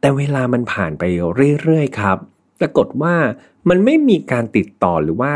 [0.00, 1.02] แต่เวลามันผ่านไป
[1.62, 2.18] เรื่อยๆครับ
[2.60, 3.14] ปรากฏว่า
[3.68, 5.32] มันไม่มีการติดต่อหรือว่า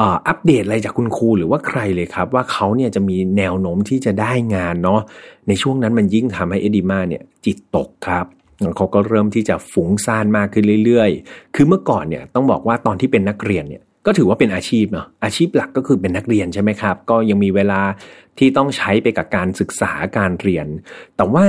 [0.00, 5.00] อัปเดตอะไรจากคุณครูหรือว่าใครเลยครับ ว่าเขาเนี่ยจะมีแนวโน้มที่จะได้งานเนาะ
[5.48, 8.26] ในช่วงนั้นมันยิ่งทำให้เอดิมาเนี่ยจิตตกครับ
[8.76, 17.80] เขาก็เริ่มที่จะฟุ้งซ่านมากขึ้นเรื่อยๆ คือเมื่อก่อนเนี่ยต้องบอกว่าตอนที่เป็นนักเรียนเนี่ยก็ถือว่าเป็นอาชีพเนาะอาชีพหลักก็คือเป็นนักเรียนใช่ไหมครับ ก็ยังมีเวลา
[18.38, 20.66] ที่ต้องใช้ไปกับการศึกษาการเรียน
[21.16, 21.46] แต่ว่า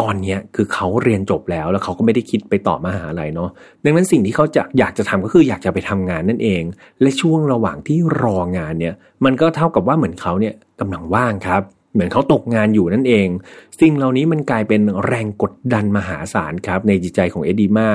[0.00, 3.50] ตอนนี้คือเขาเรียนจบแล้วแล้วเขาก็ไม่ได้คิดไปต่อมหาลัยเนาะ
[3.84, 6.62] ดังนั้นสิ่งที่เขาจะอยากจะทำก็คืออยากจะไปทำงานนั่นเอง
[7.00, 8.94] และช่วงระหว่างที่รองานเนี่ย
[9.24, 13.28] มันก็เท่ากับว่าเหมือนเขาเนี่ยกำลังว่างครับ เหมือนเขาตกงานอยู่นั่นเอง
[13.80, 17.90] สิ่งเหล่านี้มันกลายเป็นแรงกดดันมหาศาลครับ ในจิตใจของเอ็ดดี้มา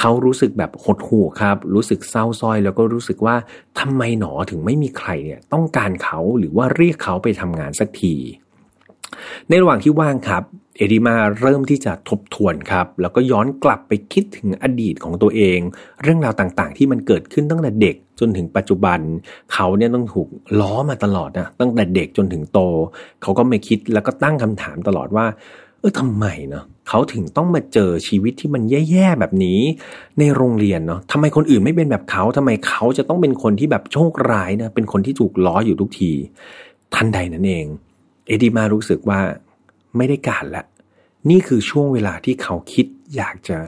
[0.00, 3.36] เขารู้สึกแบบหดหู่ครับ รู้สึกเศร้าส้อย แล้วก็รู้สึกว่า
[3.80, 8.14] ทำไมหนอถึงไม่มีใครเนี่ยต้องการเขาหรือว่าเรียกเขาไปทำงานสักที
[9.48, 10.44] ในระหว่างที่ว่างครับ
[10.80, 15.58] เอดิมาเริ่มที่จะทบทวนครับ แล้วก็ย้อนกลับไปคิดถึงอดีตของตัวเอง
[16.02, 18.98] เรื่องราวต่างๆ ที่มันเกิดขึ้นตั้งแต่เด็กจนถึงปัจจุบัน
[19.52, 20.28] เขาเนี่ยต้องถูก
[20.60, 22.60] ล้อมาตลอดนะตั้งแต่เด็กจนถึงโต
[23.22, 25.26] เขาก็ไม่คิดแล้วก็ตั้งคำถามตลอดว่า
[25.80, 29.60] เออทำไมเนาะเขาถึงต้องมาเจอชีวิตที่มันแย่ๆแบบนี้
[30.18, 36.12] ในโรงเรียนเนาะทำไมคนอื่นไม่เป็นแบบเขาทำไมเขาจะต้องเป็นคนที่แบบโชคร้ายนะเป็นคนที่ถูกล้ออยู่ทุกที
[36.94, 37.66] ทันใดนั่นเอง
[38.26, 39.20] เอดีมารู้สึกว่า
[39.96, 40.64] ไม่ได้การละ
[41.28, 43.58] นี่คือช่วงเวลาที่เขาคิดอยากจะ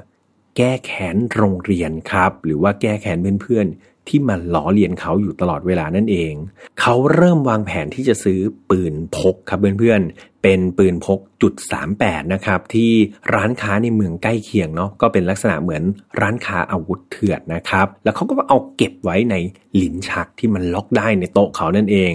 [0.57, 6.33] แก้แค้นโรงเรียนครับ หรือว่าแก้แค้นเพื่อนๆ ที่มาล้อเลียนเขาอยู่ตลอดเวลานั่นเอง
[6.81, 11.55] เขาเริ่มวางแผนที่จะซื้อปืนพกครับเพื่อนๆ เป็นปืนพกจุด
[11.95, 12.91] 38นะครับที่
[13.35, 15.83] ร้านค้าในเมืองใกล้เคียงเนาะก็เป็นลักษณะเหมือน
[16.21, 19.35] ร้านค้าอาวุธเถื่อนนะครับ แล้วเขาก็เอาเก็บไว้ใน
[19.81, 22.13] ลิ้นชักที่มันล็อกได้ในโต๊ะเขานั่นเอง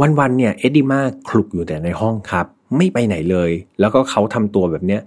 [0.00, 3.50] วันๆเนี่ยเอ็ดดี้มาคลุกอยู่แต่ในห้องครับ ไม่ไปไหนเลย
[3.80, 5.00] แล้วก็เขาทำตัวแบบเนี้ย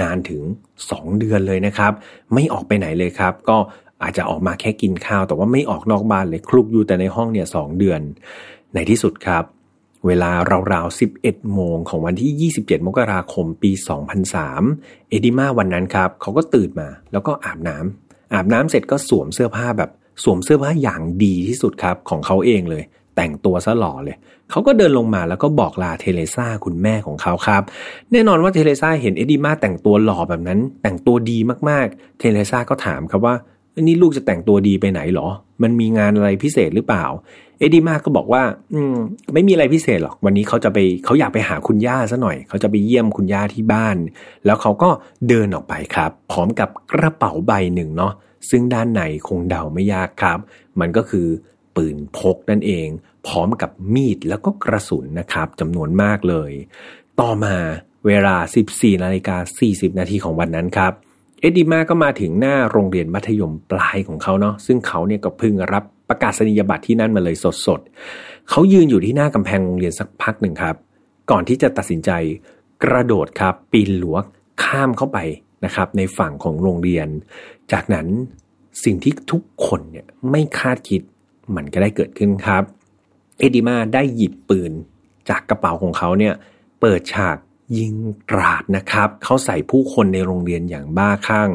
[0.00, 0.42] นานถึง
[0.80, 1.92] 2 เดือนเลยนะครับ
[2.34, 3.56] ไม่ออกไปไหนเลยครับ ก็
[4.02, 8.00] อาจจะออกมาแค่กินข้าว แต่ว่าไม่ออกนอกบ้านเลยคลุกอยู่แต่ในห้องเนี่ยสเดือน
[8.74, 9.44] ในที่สุดครับ
[10.06, 10.30] เวลา
[10.72, 13.70] ราวๆ 11 โมงของวันที่ 27 มกราคมปี
[14.40, 19.90] 2003 เอดิมาวันนั้นครับเขาก็ตื่นมาแล้วก็อาบน้ำอาบน้ำเสร็จก็สวมเสื้อผ้าแบบ
[20.24, 22.82] สวมเสื้อผ้าอย่างดีที่สุดครับของเขาเองเลย
[23.18, 24.16] แต่งตัวซะหล่อเลย
[24.50, 27.62] เขาก็เดินลงมาแล้วก็บอกลาเทเลซ่าคุณแม่ของเขาครับ
[28.12, 33.34] แน่นอนว่าเทเลซ่าเห็นเอ็ดดี้มาแต่งตัวหล่อแบบนั้น แต่งตัวดีมากๆ เทเลซ่าก็ถามครับว่า
[33.80, 35.28] นี่ลูกจะแต่งตัวดีไปไหนหรอ
[35.62, 37.04] มันมีงานอะไรพิเศษหรือเปล่า
[37.58, 38.42] เอ็ดดี้มาก็บอกว่า
[38.74, 38.96] อืม
[39.34, 43.96] ไม่มีอะไรพิเศษหรอก วันนี้เขาจะไปเขาอยากไปหาคุณย่าซะหน่อย เขาจะไปเยี่ยมคุณย่าที่บ้าน
[44.46, 44.90] แล้วเขาก็
[45.28, 48.12] เดินออกไปครับ พร้อมกับกระเป๋าใบหนึ่งเนาะ
[48.50, 50.38] ซึ่งด้านในคงเดาไม่ยากครับ
[50.80, 51.26] มันก็คือ
[51.78, 52.88] ปืนพกนั่นเอง
[53.26, 56.52] พร้อมกับมีดแล้วก็กระสุนนะครับจำนวนมากเลย
[57.20, 57.56] ต่อมา
[58.06, 58.36] เวลา
[58.68, 59.36] 14นาฬิกา
[59.68, 60.92] 40 นาทีของวันนั้นครับ
[61.40, 67.36] เอ็ดดีมาก็มาถึงหน้าโรงเรียนมัธยมปลายของเขาเนาะซึ่งเขาเนี่ยก็เพิ่งรับประกาศนียบัตรที่นั่นมาเลย
[67.66, 70.76] สดๆ เขายืนอยู่ที่หน้ากำแพงโรงเรียนสักพักหนึ่งครับ
[71.30, 72.10] ก่อนที่จะตัดสินใจ
[72.84, 74.16] กระโดดครับ ปีนหลว
[74.64, 75.18] ข้ามเข้าไป
[75.64, 77.08] นะครับ ในฝั่งของโรงเรียน
[77.72, 78.06] จากนั้น
[78.84, 81.02] สิ่งที่ทุกคนเนี่ยไม่คาดคิด
[81.56, 82.62] มันก็ได้เกิดขึ้นครับ
[83.38, 84.72] เอดิมาได้หยิบปืน
[85.28, 86.34] จากกระเป๋าของเขาเนี่ย
[86.80, 87.36] เปิดฉาก
[87.78, 87.94] ยิง
[88.30, 91.50] กราดนะครับ เขาใส่ผู้คนในโรงเรียนอย่างบ้าคลั่ง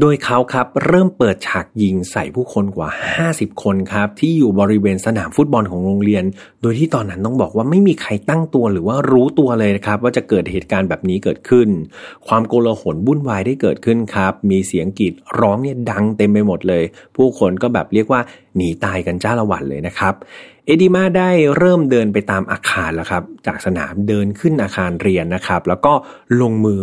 [0.00, 2.88] โดยเขาครับเริ่มเปิดฉากยิงใส่ผู้คนกว่า
[3.26, 6.24] 50 คนครับที่อยู่บริเวณสนามฟุตบอลของโรงเรียน
[6.62, 11.68] โดยที่ตอนนั้นต้องบอกว่าไม่มีใครตั้งตัวหรือว่ารู้ตัวเลยนะครับว่าจะเกิดเหตุการณ์แบบนี้เกิดขึ้น
[12.26, 16.84] ความโกลาหลวุ่นวายได้เกิดขึ้นครับ มีเสียงกรีดร้องเนี่ยดังเต็มไปหมดเลย
[17.16, 18.20] ผู้คนก็แบบเรียกว่า
[18.56, 20.14] หนีตายกันจ้าละวันเลยนะครับ
[20.66, 25.92] เอดิมาได้เริ่มเดินไปตามอาคารแล้วครับจากสนามเดินขึ้นอาคารเรียนนะครับ แล้วก็
[26.40, 26.80] ลงมือ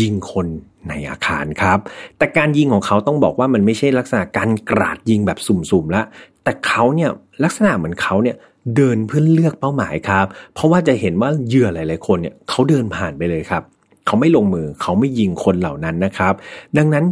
[0.00, 0.48] ยิงคน
[0.88, 1.78] ในอาคารครับ
[2.18, 6.02] แต่การยิงของเขาต้องบอกว่ามันไม่ใช่ลักษณะการกราดยิงแบบสุ่มๆละ
[6.44, 7.10] แต่เขาเนี่ย
[7.44, 8.36] ลักษณะเหมือนเขาเนี่ย
[8.76, 13.62] เดินเพื่อเลือกเป้าหมายครับ เพราะว่าจะเห็นว่าเหยื่อหลายๆคนเนี่ยเขาเดินผ่านไปเลยครับ
[14.06, 16.34] เขาไม่ลงมือเขาไม่ยิงคนเหล่านั้นนะครับ
[16.78, 17.04] ดังนั้น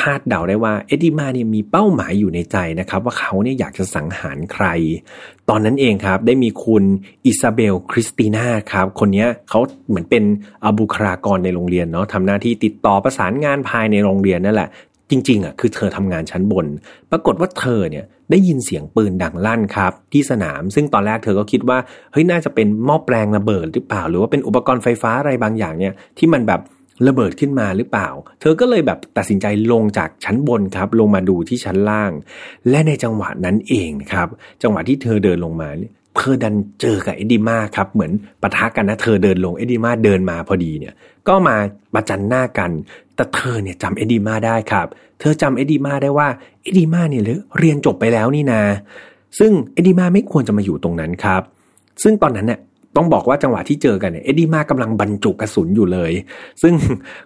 [0.00, 4.66] คาดเดาได้ว่าเอ็ดดี้มาเนี่ยมีเป้าหมายอยู่ในใจนะครับ ว่าเขาเนี่ยอยากจะสังหารใคร
[5.48, 6.84] ตอนนั้นเองครับได้มีคุณ
[7.26, 10.24] อิซาเบลคริสติน่าครับคนนี้เขาเหมือนเป็น
[10.64, 14.68] อบุคลากรในโรงเรียนเนาะทำหน้าที่ติดต่อประสานงานภายในโรงเรียนนั่นแหละ
[15.10, 16.66] จริงๆอะคือเธอทำงานชั้นบน
[17.10, 21.78] ปรากฏว่าเธอเนี่ยได้ยินเสียงปืนดังลั่นครับ ที่สนาม ซึ่งตอนแรกเธอก็คิดว่า
[22.12, 26.60] เฮ้ยน่าจะเป็นหม้อแปลงระเบิดหรือเปล่า หรือว่าเป็นอุปกรณ์ไฟฟ้าอะไรบางอย่างเนี่ยที่มันแบบ
[27.06, 28.08] ระเบิดขึ้นมาหรือเปล่า
[28.40, 32.12] เธอก็เลยแบบตัดสินใจลงจากชั้นบนครับ ลงมาดูที่ชั้นล่าง
[32.70, 34.28] และในจังหวะนั้นเองครับ
[34.62, 35.68] จังหวะที่เธอเดินลงมา
[36.16, 40.94] เธอดันเจอกับเอ็ดดี้มาครับเหมือนปะทะกันนะเธอเดินลงเอ็ดดี้มาเดินมาพอดีเนี่ย
[41.28, 41.56] ก็มา
[41.94, 42.70] ประจันหน้ากัน
[43.14, 44.86] แต่เธอเนี่ยจำเอ็ดดี้มาได้ครับ
[45.20, 46.28] เธอจำเอ็ดดี้มาได้ว่า
[46.62, 47.22] เอ็ดดี้มาเนี่ย
[47.58, 48.62] เรียนจบไปแล้วนี่นา
[49.38, 51.42] ซึ่งเอ็ดดี้มาไม่ควรจะมาอยู่ตรงนั้นครับ
[52.02, 52.60] ซึ่งตอนนั้นเนี่ย
[52.96, 56.12] ต้องบอกว่าจังหวะที่เจอกันเนี่ยเอ็ดดี้มากำลังบรรจุกระสุนอยู่เลย
[56.62, 56.74] ซึ่ง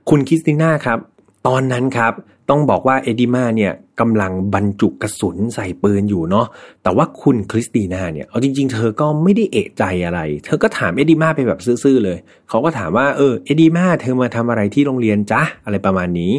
[0.08, 0.98] คุณคริสติน่าครับ
[1.46, 2.12] ตอนนั้นครับ
[2.50, 6.46] ต้องบอกว่าเอ็ดดี้มาเนี่ยกำลังบรรจุกระสุนใส่ปืนอยู่เนาะ
[6.82, 16.32] แต่ว่าคุณคริสติน่าเนี่ยเอาจริง ๆ เธอก็ไม่ได้เอะใจอะไร เธอก็ถามเอ็ดดี้มาไปแบบซื่อๆเลยเขาก็ถามว่าเออเอ็ดดี้มาเธอมาทำอะไรที่โรงเรียนจ๊ะอะไรประมาณนี้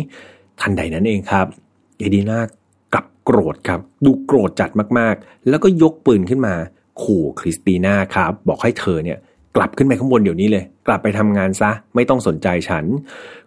[0.61, 1.45] ทันใดนั้นเองครับ
[1.99, 2.41] เอ็ดดี้มา
[2.93, 6.55] กลับโกรธครับ ดูโกรธจัดมากๆ แล้วก็ยกปืนขึ้นมา
[7.03, 9.17] ขู่คริสติน่าครับ บอกให้เธอเนี่ย
[9.55, 12.85] กลับขึ้นไปข้างบนเดี๋ยวนี้เลย กลับไปทำงานซะ ไม่ต้องสนใจฉัน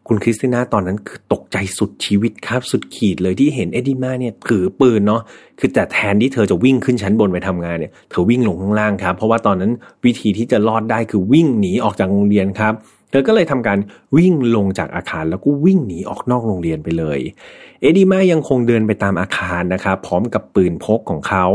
[0.08, 5.22] คุณคริสติน่าตอนนั้นคือตกใจสุดชีวิตครับ สุดขีดเลยที่เห็นเอ็ดดี้มาเนี่ยถือปืนเนาะ
[5.58, 9.72] คือแต่แทนที่เธอจะวิ่งขึ้นชั้นบนไปทำงานเนี่ยเธอวิ่งลงข้างล่างครับ เพราะว่าตอนนั้น
[10.04, 12.74] วิธีที่จะรอดได้คือวิ่งหนีออกจากโรงเรียนครับ
[13.14, 13.78] ธอก็เลยทำการ
[14.16, 17.20] วิ่งลงจากอาคารแล้วก็วิ่งหนีออกนอกโรงเรียนไปเลย
[17.80, 21.46] เอดีมายังคงเดินไปตามอาคารนะครับพร้อมกับปืนพกของเขา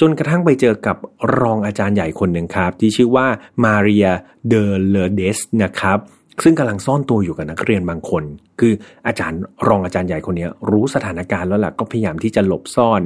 [0.00, 0.96] จนกระทั่งไปเจอกับ
[1.38, 3.26] รองอาจารย์ใหญ่คนหนึ่งครับ ที่ชื่อว่า
[3.64, 4.08] มาเรีย
[4.48, 5.98] เดอเลเดสนะครับ
[6.42, 8.24] ซึ่งกำลังซ่อนตัวอยู่กับนักเรียนบางคน
[8.60, 8.72] คือ
[9.06, 13.02] อาจารย์รองอาจารย์ใหญ่คนนี้รู้สถานการณ์แล้วล่ะก็พยายามที่จะหลบซ่อน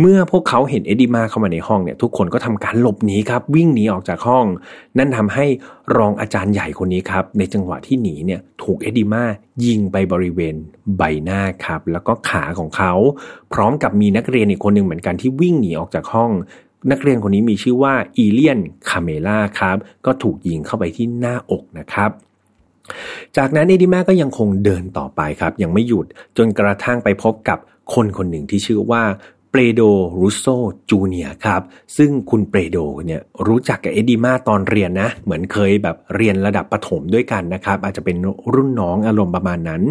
[0.00, 4.46] เมื่อพวกเขาเห็นเอ็ดดี้มาเข้ามาในห้องเนี่ยทุกคนก็ทำการหลบหนีครับ วิ่งหนีออกจากห้อง
[4.98, 5.46] นั่นทำให้
[5.96, 9.24] รองอาจารย์ใหญ่คนนี้ครับ ในจังหวะที่หนีเนี่ยถูกเอ็ดดี้มา
[9.64, 10.54] ยิงไปบริเวณ
[10.96, 12.92] ใบหน้าครับ แล้วก็ขาของเขา
[13.52, 16.30] พร้อมกับมีนักเรียนอีกคนหนึ่งเหมือนกันที่วิ่งหนีออกจากห้อง
[16.90, 19.76] นักเรียนคนนี้มีชื่อว่าอีเลียนคาเมล่าครับ
[20.06, 22.10] ก็ถูกยิงเข้าไปที่หน้าอกนะครับ
[23.36, 27.58] จากนั้นเอ็ดดี้มาก็ยังคงเดินต่อไปครับ ยังไม่หยุดจนกระทั่งไปพบกับ
[27.94, 29.02] คนคนหนึ่งที่ชื่อว่า
[29.52, 29.82] เปโด
[30.20, 30.44] รูโซ
[30.90, 31.62] จูเนียครับ
[31.96, 38.16] ซึ่งคุณเปโดเนี่ยรู้จักกับเอดิมาตอนเรียนนะ เหมือนเคยแบบเรียนระดับประถมด้วยกันนะครับ อาจจะเป็น
[38.54, 39.82] รุ่นน้องอารมณ์ประมาณนั้น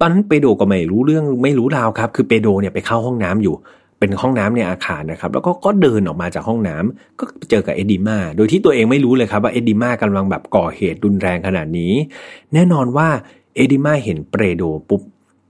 [0.00, 3.54] ตอนนั้นเปโดก็ไม่รู้เรื่องไม่รู้ราวครับ คือเปโดเนี่ยไปเข้าห้องน้ำอยู่
[4.02, 11.92] เป็นห้องน้ำในอาคารนะครับ แล้วก็ก็เดินออกมาจากห้องน้ำก็เจอกับเอ็ดดิมาโดยที่ตัวเองไม่รู้เลยครับว่าเอ็ดดิมากำลังแบบก่อเหตุรุนแรงขนาดนี้
[12.54, 13.08] แน่นอนว่า
[13.54, 15.02] เอ็ดดิมาเห็นเปรโดปุ๊บ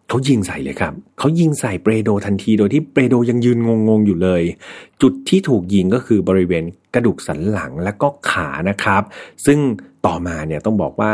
[0.09, 4.43] เขายิงใส่เลยครับ เขายิงใส่เปรโดทันทีโดยที่เปรโดยังยืนงงๆอยู่เลย
[5.03, 9.03] จุดที่ถูกยิงก็คือบริเวณกระดูกสันหลังและก็ขานะครับ
[9.47, 9.59] ซึ่ง
[10.07, 11.11] ต่อมาเนี่ยต้องบอกว่า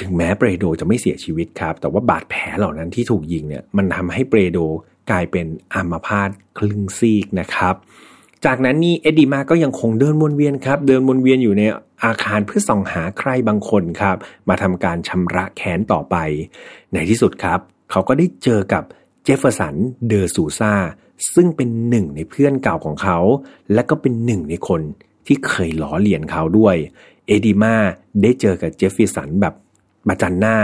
[0.00, 4.58] ถึงแม้เปรโดจะไม่เสียชีวิตครับ แต่ว่าบาดแผลเหล่านั้นที่ถูกยิงเนี่ยมันทำให้เปรโด
[5.10, 7.74] กลายเป็นอัมพาตคลึงซีกนะครับ
[8.44, 11.62] จากนั้นนี่เอ็ดดีมาก็ยังคงเดินวนเวียนครับ เดินวนเวียนอยู่ใน
[12.04, 14.16] อาคารเพื่อส่องหาใครบางคนครับ
[14.48, 16.16] มาทำการชำระแค้นต่อไป
[16.92, 17.58] ในที่สุดครับ
[17.90, 18.84] เขาก็ได้เจอกับ
[19.24, 19.74] เจฟเฟอร์สัน
[20.08, 20.74] เดอร์ซูซา
[21.34, 23.18] ซึ่งเป็นหนึ่งในเพื่อนเก่าของเขา
[23.74, 24.80] และก็เป็นหนึ่งในคน
[25.26, 26.76] ที่เคยล้อเลียนเขาด้วย
[27.26, 27.74] เอดีมา
[28.22, 29.54] ได้เจอกับเจฟเฟอร์สันแบบ
[30.08, 30.56] มาจังหน้า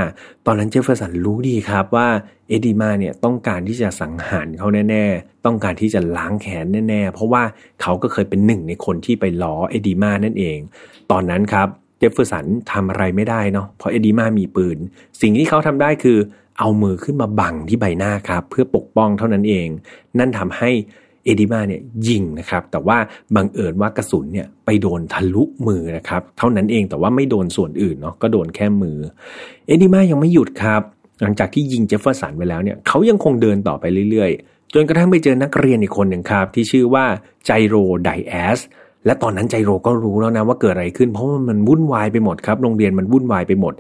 [0.47, 2.09] ตอนนั้นเจฟเฟอร์สันรู้ดีครับว่า
[2.49, 7.43] เอ็ดดีมาเนี่ยต้องการที่จะสังหารเขาแน่ ๆ ต้องการที่จะล้างแค้นแน่ ๆ เพราะว่า
[7.83, 10.59] เขาก็เคยเป็นหนึ่งในคนที่ไปล้อเอ็ดดีมานั่นเอง
[11.11, 11.69] ตอนนั้นครับ
[11.99, 14.79] เจฟเฟอร์สันทำอะไรไม่ได้เนาะเพราะเอ็ดีมามีปืน
[15.21, 16.19] สิ่งที่เขาทำได้คือ
[16.59, 19.69] เอามือขึ้นมาบังที่ใบหน้าครับ เพื่อปกป้องเท่านั้นเอง
[20.19, 20.71] นั่นทำให้
[21.27, 22.99] เอดิมาเนี่ยยิงนะครับ แต่ว่า
[23.37, 28.99] บังเอิญว่ากระสุนเนี่ยไปโดนทะลุมือนะครับ เท่านั้นเองแต่ว่าไม่โดนส่วนอื่นเนาะก็โดนแค่มือ
[29.69, 30.83] เอดิมายังไม่หยุดครับ
[31.23, 37.05] หลังจากที่ยิงเจฟเฟอร์สันไปแล้วเนี่ยเขายังคงเดินต่อไปเรื่อยๆ จนกระทั่งไปเจอนักเรียนอีกคนหนึ่งครับ ที่ชื่อว่า
[37.47, 38.59] ไจโรไดแอส
[39.07, 43.75] และตอนนั้นใจโรก็รู้แล้วนะว่าเกิดอะไรขึ้น เพราะมันวุ่นวายไปหมดครับ โรงเรียนมันวุ่นวายไปหมด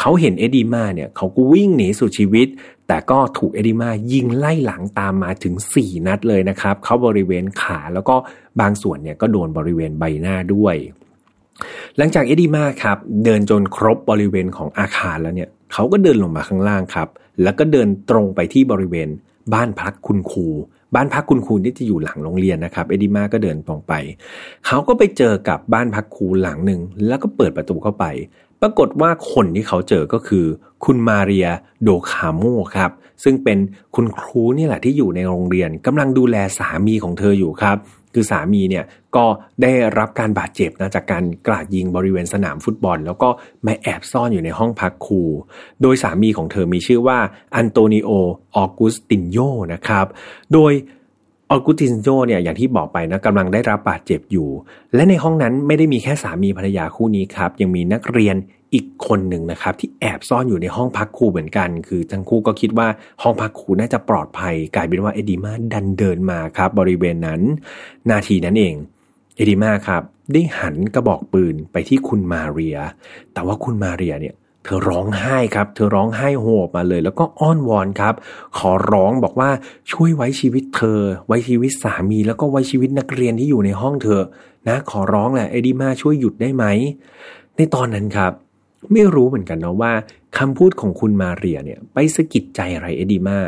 [0.00, 2.48] เขาเห็นเอดีมาเนี่ยเขาก็วิ่งหนีสุดชีวิต
[2.88, 8.14] แต่ก็ถูกเอดีมายิงไล่หลังตามมาถึง 4 นัดเลยนะครับ เขาบริเวณขาแล้วก็
[8.60, 10.76] บางส่วนเนี่ยก็โดนบริเวณใบหน้าด้วย
[11.96, 17.08] หลังจากเอดีมาครับเดินจนครบบริเวณของอาคารแล้วเนี่ยเขาก็เดินลงมาข้างล่างครับ
[17.42, 19.08] แล้วก็เดินตรงไปที่บริเวณ
[19.52, 20.48] บ้านพักคุณครู
[20.94, 23.92] บ้านพักคุณครูที่จะอยู่หลังโรงเรียนนะครับ เอดิมาก็เดินตรงไป
[24.66, 28.04] เขาก็ไปเจอกับบ้านพักครูหลังหนึ่งแล้วก็เปิดประตูเข้าไป
[28.60, 30.44] ปรากฏว่าคนที่เขาเจอก็คือ
[30.84, 31.48] คุณมาเรีย
[31.82, 32.42] โดคาโม
[32.76, 32.90] ครับ
[33.24, 33.58] ซึ่งเป็น
[33.94, 37.76] คุณครูนี่แหละที่อยู่ในโรงเรียนกำลังดูแลสามีของเธออยู่ครับ
[38.14, 38.84] คือสามีเนี่ย
[39.16, 39.24] ก็
[39.62, 43.28] ได้รับการบาดเจ็บนะจากการกราดยิงบริเวณสนามฟุตบอล แล้วก็
[43.66, 45.22] มาแอบซ่อนอยู่ในห้องพักครู
[45.82, 47.18] โดยสามีของเธอมีชื่อว่า
[47.56, 48.10] อันโตนิโอ
[48.56, 49.38] ออกุสตินโย
[49.72, 50.06] นะครับ
[50.52, 50.72] โดย
[51.52, 54.48] ออกุตินโยเนี่ยอย่างที่บอกไปนะกำลังได้รับบาดเจ็บอยู่
[54.94, 58.36] และในห้องนั้นไม่ได้มีแค่สามีภรรยาคู่นี้ครับ ยังมีนักเรียน
[58.74, 62.88] อีกคนหนึ่งนะครับ ที่แอบซ่อนอยู่ในห้องพักครูเหมือนกัน คือทั้งคู่ก็คิดว่า
[63.22, 67.40] ห้องพักครูน่าจะปลอดภัย กลายเป็นว่าเอดีมาดันเดินมาครับ บริเวณนั้น
[68.10, 68.74] นาทีนั้นเอง
[69.36, 72.78] เอดิมาครับได้หันกระบอกปืนไปที่คุณมาเรีย
[73.32, 78.14] แต่ว่าคุณมาเรียเนี่ยเธอร้องไห้ครับ เธอร้องไห้โหบมาเลย แล้วก็อ้อนวอนครับ
[78.58, 79.50] ขอร้องบอกว่า
[79.92, 84.20] ช่วยไว้ชีวิตเธอ ไว้ชีวิตสามี แล้วก็ไว้ชีวิตนักเรียนที่อยู่ในห้องเธอ
[84.68, 86.64] นะ ขอร้องแหละเอดิมาช่วยหยุดได้ไหม
[87.56, 88.32] ในตอนนั้นครับ
[88.92, 89.92] ไม่รู้เหมือนกันนะว่า
[90.38, 93.38] คำพูดของคุณมาเรียเนี่ย ไปสะกิดใจอะไรเอดิมา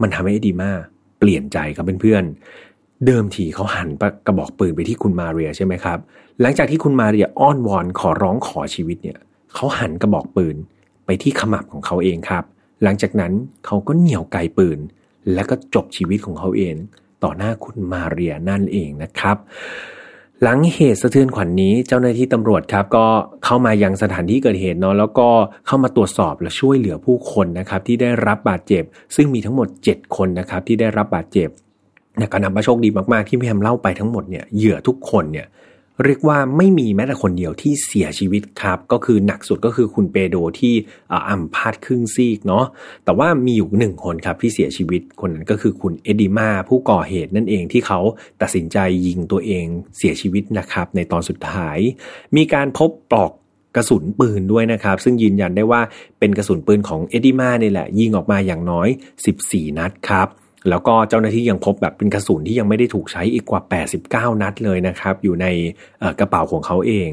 [0.00, 0.70] มันทำให้เอดิมา
[1.18, 2.24] เปลี่ยนใจครับเพื่อน
[3.06, 3.88] เดิมทีเขาหัน
[4.26, 5.98] กระบอกปืนไปที่คุณมาเรียใช่ไหมครับ
[6.40, 9.18] หลังจากที่คุณมาเรียอ้อนวอนขอร้องขอชีวิตเนี่ย
[9.54, 10.56] เขาหันกระบอกปืน
[11.06, 12.44] ไปที่ขมับของเขาเองครับ
[12.82, 13.32] หลังจากนั้น
[13.66, 14.78] เขาก็เหนี่ยวไกปืน
[15.34, 16.74] และก็จบชีวิตของเขาเอง
[17.22, 19.36] ต่อหน้าคุณมาเรียนั่นเองนะครับ
[20.42, 23.06] หลังเหตุสะเทือนขวัญนนี้เจ้าหน้าที่ตำรวจครับ ก็
[23.44, 25.28] เข้ามายังสถานที่เกิดเหตุเนาะแล้วก็
[25.66, 28.84] เข้ามาตรวจสอบและช่วยเหลือผู้คนนะครับ ที่ได้รับบาดเจ็บ
[29.16, 31.48] ซึ่งมีทั้งหมด 7 คนนะครับ ที่ได้รับบาดเจ็บ
[32.18, 35.46] แต่ก็นับว่าโชคดีมากๆที่พี่แฮมเล่าไปทั้งหมดเนี่ยเหยื่อทุกคนเนี่ย
[36.04, 40.74] เรียกว่าไม่มีแม้แต่คนเดียวที่เสียชีวิตครับ ก็คือหนักสุดก็คือคุณเปโดที่
[41.28, 42.64] อัมพาตครึ่งซีกเนาะ
[43.04, 48.00] แต่ว่ามีอยู่หนึ่งคนครับที่เสียชีวิตคนนั้นก็คือคุณเอดิมาผู้ก่อเหตุนั่นเองที่เขา
[48.42, 49.66] ตัดสินใจยิงตัวเอง
[49.98, 51.78] เสียชีวิตนะครับในตอนสุดท้าย
[52.36, 53.32] มีการพบปลอก
[53.76, 55.80] กระสุนปืนด้วยนะครับ ซึ่งยืนยันได้ว่า
[56.18, 58.88] เป็นกระสุนปืนของเอดิมาเนี่ยแหละ ยิงออกมาอย่างน้อย
[59.32, 60.28] 14 นัดครับ
[60.70, 63.60] แล้วก็เจ้าหน้าที่ยังพบแบบเป็นกระสุนที่ยังไม่ได้ถูกใช้อีกกว่า
[63.98, 65.46] 89 นัดเลยนะครับ อยู่ใน
[66.20, 67.10] กระเป๋าของเขาเอง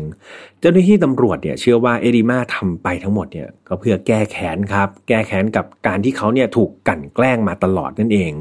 [0.60, 8.32] เจ้าหน้าที่ตำรวจเนี่ยเชื่อว่าเอดิมาทำไปทั้งหมดเนี่ยก็เพื่อแก้แค้นครับ แก้แค้นกับการที่เขาเนี่ยถูกกั่นแกล้งมาตลอดนั่นเอง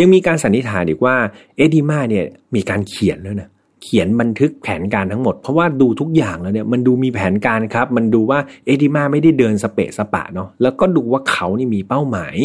[0.00, 1.16] ยังมีการสันนิษฐานอีกว่า
[1.56, 3.50] เอดิมาเนี่ยมีการเขียนแล้วนะ
[3.82, 12.36] เขียนบันทึกแผนการทั้งหมด เพราะว่าดูทุกอย่างแล้วเนี่ยมันดูมีแผนการครับ มันดูว่าเอดิมาไม่ได้เดินสเปะสปะเนาะแล้วก็ดูว่าเขานี่มีเป้าหมาย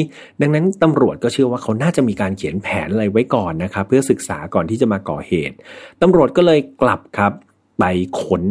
[0.42, 5.56] ดังนั้นตำรวจก็เชื่อว่าเขาน่าจะมีการเขียนแผนอะไรไว้ก่อนนะครับเพื่อศึกษาก่อนที่จะมาก่อเหตุ
[6.02, 7.32] ตำรวจก็เลยกลับครับ
[7.80, 7.84] ไป
[8.22, 8.44] ค้น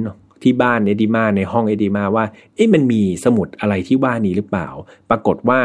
[0.43, 4.69] ที่บ้านเอดิมาในห้องเอดิมาว่าเอ๊ะมันมีสมุดอะไรที่ว่านี้หรือเปล่า
[5.11, 5.61] ปรากฏว่า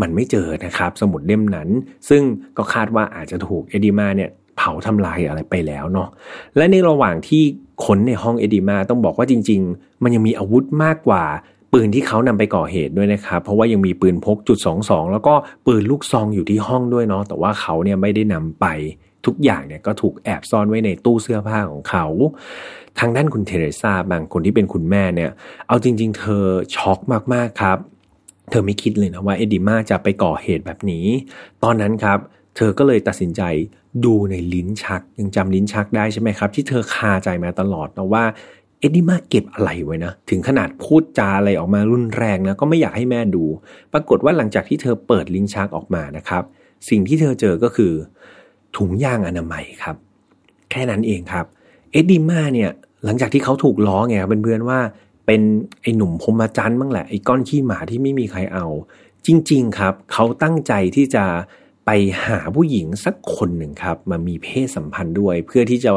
[0.00, 1.68] มันไม่เจอนะครับ สมุดเล่มนั้น
[2.08, 2.22] ซึ่ง
[2.56, 6.08] ก็คาดว่าอาจจะถูกเอดิมาเนี่ย เผาทำลายอะไรไปแล้วเนาะ
[6.56, 7.42] และในระหว่างที่
[7.84, 11.24] ค้นในห้องเอดิมาต้องบอกว่าจริง ๆ มันยังมีอาวุธมากกว่า
[11.72, 15.34] ปืนที่เขานำไปก่อเหตุด้วยนะครับ เพราะว่ายังมีปืนพกจุดสองสองแล้วก็
[15.66, 18.66] ปืนลูกซองอยู่ที่ห้องด้วยเนาะแต่ว่าเขาเนี่ยไม่ได้นำไป
[19.26, 22.06] ทุกอย่างเนี่ยก็ถูกแอบซ่อนไว้ในตู้เสื้อผ้าของเขา
[22.98, 25.30] ทางด้านคุณเทเรซาบางคนที่เป็นคุณแม่เนี่ย
[25.68, 26.44] เอาจริง ๆ เธอ
[26.76, 26.98] ช็อก
[27.34, 27.78] มากๆครับ
[28.50, 31.06] เธอไม่คิดเลยนะว่าเอดิมาจะไปก่อเหตุแบบนี้
[31.62, 32.18] ตอนนั้นครับ
[32.56, 33.42] เธอก็เลยตัดสินใจ
[34.04, 38.24] ดูในลิ้นชัก ยังจำลิ้นชักได้ใช่ไหมครับ ที่เธอคาใจมาตลอดนะว่า
[38.78, 43.44] เอ็ดดี้มาเก็บอะไรไว้นะ ถึงขนาดพูดจาอะไรออกมารุนแรงนะ ก็ไม่อยากให้แม่ดู
[43.92, 46.42] ปรากฏว่าหลังจากที่เธอเปิดลิ้นชักออกมานะครับ
[46.88, 47.92] สิ่งที่เธอเจอก็คือ
[48.76, 49.96] ถุงยางอนามัยครับ
[50.70, 51.46] แค่นั้นเองครับ
[51.92, 52.70] เอ็ดดี้มาเนี่ย
[53.04, 54.78] หลังจากที่เขาถูกล้อไงเพื่อนๆว่า
[55.26, 55.40] เป็น
[55.82, 58.66] ไอ้หนุ่มพมจันทร์บ้างแหละไอ้ก้อนขี้หมาที่ไม่มีใครเอา
[59.26, 61.24] จริง ๆ ครับ เขาตั้งใจที่จะ
[61.90, 65.90] ไปหาผู้หญิงสักคนหนึ่งครับ มามีเพศสัมพันธ์ด้วย เพื่อที่จะ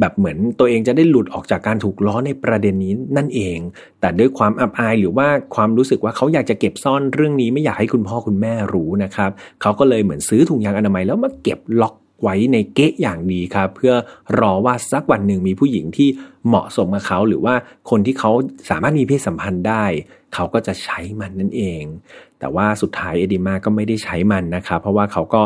[0.00, 3.58] แบบเหมือนตัวเองจะได้หลุดออกจากการถูกล้อในประเด็นนี้นั่นเอง
[4.00, 9.30] แต่ด้วยความอับอายหรือว่าความรู้สึกว่าเขาอยากจะเก็บซ่อนเรื่องนี้ไม่อยากให้คุณพ่อคุณแม่รู้นะครับ
[9.62, 13.94] เขาก็เลยเหมือนซื้อถุงยางอนามัยแล้วมาเก็บล็อกไว้ในเก๊ะอย่างดีครับ เพื่อ
[14.40, 16.08] รอว่าสักวันหนึ่งมีผู้หญิงที่
[16.46, 17.54] เหมาะสมกับเขา หรือว่า
[17.90, 18.30] คนที่เขา
[18.70, 19.84] สามารถมีเพศสัมพันธ์ได้
[20.34, 21.82] เขาก็จะใช้มันนั่นเอง
[22.44, 25.42] แต่ว่าสุดท้ายเอดิมาก็ไม่ได้ใช้มันนะครับ เพราะว่าเขาก็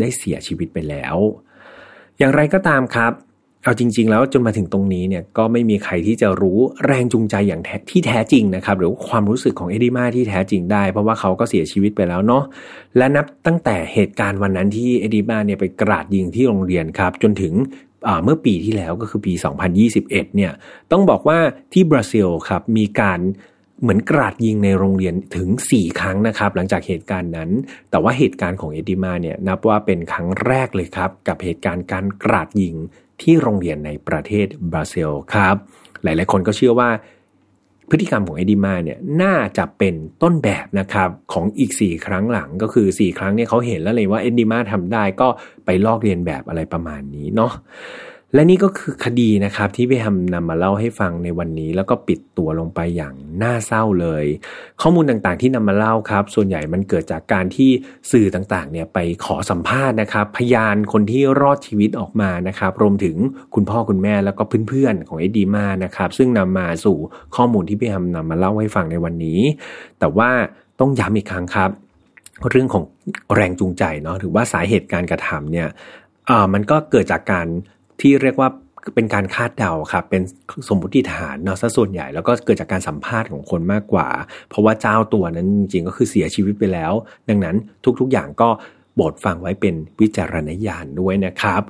[0.00, 1.16] ได้เสียชีวิตไปแล้ว
[2.18, 3.12] อย่างไรก็ตามครับ
[3.62, 12.44] เอาจริง ๆ แล้วจนมาถึงตรงนี้เนี่ยก็ไม่มีใครที่จะรู้แรงจูงใจอย่างที่แท้จริงนะครับ หรือความรู้สึกของเอดิมาที่แท้จริงได้ เพราะว่าเขาก็เสียชีวิตไปแล้วเนาะ
[12.96, 17.54] และนับตั้งแต่เหตุการณ์วันนั้นที่เอดิมาเนี่ยไปกราดยิงที่โรงเรียนครับ จนถึง
[18.24, 19.32] เมื่อปีที่แล้วก็คือปี
[19.84, 20.52] 2021 เนี่ย
[20.92, 21.38] ต้องบอกว่า
[21.72, 23.20] ที่บราซิลครับมีการ
[23.82, 27.50] เหมือนกราดยิงในโรงเรียนถึง 4 ครั้งนะครับ หลังจากเหตุการณ์นั้น
[27.90, 32.74] แต่ว่าเหตุการณ์ของเอดิมาเนี่ยนับว่าเป็นครั้งแรกเลยครับ กับเหตุการณ์การกราดยิง
[33.22, 35.56] ที่โรงเรียนในประเทศบราซิลครับ
[36.02, 36.90] หลายๆ คนก็เชื่อว่า
[37.90, 45.28] พฤติกรรมของเอดิมาเนี่ยน่าจะเป็นต้นแบบนะครับของอีก 4 ครั้งหลังก็คือ 4 ครั้งเนี่ยเขาเห็นแล้วเลยว่าเอดิมาทำได้ก็
[45.64, 47.52] ไปลอกเรียนแบบอะไรประมาณนี้เนาะ
[48.36, 54.24] และนี่ก็คือคดีนะครับที่พี่แฮมนำมาเล่าให้ฟังในวันนี้ แล้วก็ปิดตัวลงไปอย่างน่าเศร้าเลย
[54.82, 57.70] ข้อมูลต่างๆที่นำมาเล่าครับ ส่วนใหญ่มันเกิดจากการที่
[58.12, 63.16] สื่อต่างๆเนี่ยไปขอสัมภาษณ์นะครับ พยานคนที่รอดชีวิตออกมานะครับ รวมถึง
[63.54, 66.96] คุณพ่อคุณแม่แล้วก็เพื่อนๆของเอ็ดดีมานะครับ ซึ่งนำมาสู่
[67.36, 69.40] ข้อมูลที่พี่แฮมนำมาเล่าให้ฟังในวันนี้
[69.98, 70.30] แต่ว่า
[70.80, 71.70] ต้องย้ำอีกครั้งครับ
[72.50, 72.84] เรื่องของ
[73.34, 75.68] แรงจูงใจเนาะหรือว่าสาเหตุการกระทำเนี่ย
[76.52, 77.46] มันก็เกิดจากการ
[78.00, 78.48] ที่เรียกว่า
[78.94, 80.22] เป็นการคาดเดาครับ เป็น
[80.68, 84.08] สมมติฐานเนาะซะส่วนใหญ่ แล้วก็เกิดจากการสัมภาษณ์ของคนมากกว่า
[84.48, 86.92] เพราะว่าเจ้าตัวนั้นจริงๆก็คือเสียชีวิตไปแล้ว
[87.28, 87.56] ดังนั้น
[88.00, 88.48] ทุกๆอย่างก็
[88.94, 91.62] โปรดฟังไว้เป็นวิจารณญาณด้วยนะครับ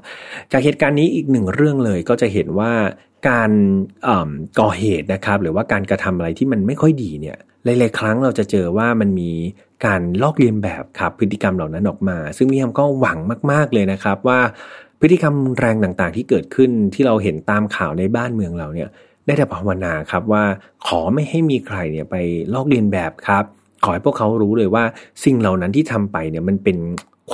[0.53, 2.72] จากเหตุการณ์นี้อีกหนึ่งเรื่องเลยก็จะเห็นว่า
[3.29, 3.51] การ
[4.61, 9.31] ก่อเหตุนะครับ หรือว่าการกระทำอะไรที่มันไม่ค่อยดีเนี่ยหลายๆครั้งเราจะเจอว่ามันมี
[9.87, 13.18] การลอกเลียนแบบครับพฤติกรรมเหล่านั้นออกมา ซึ่งพี่ยมก็หวัง
[13.51, 14.41] มาก ๆเลยนะครับว่า
[15.01, 18.89] พฤติกรรมแรงต่างๆ ที่เกิดขึ้นที่เราเห็นตามข่าวในบ้านเมืองเราเนี่ย
[19.27, 20.45] ได้แต่ภาวนาครับว่า
[20.87, 22.17] ขอไม่ให้มีใครเนี่ยไป
[22.55, 23.45] ลอกเลียนแบบครับ
[23.85, 24.85] ขอให้พวกเขารู้เลยว่า
[25.25, 26.79] สิ่งเหล่านั้นที่ทำไปเนี่ยมันเป็น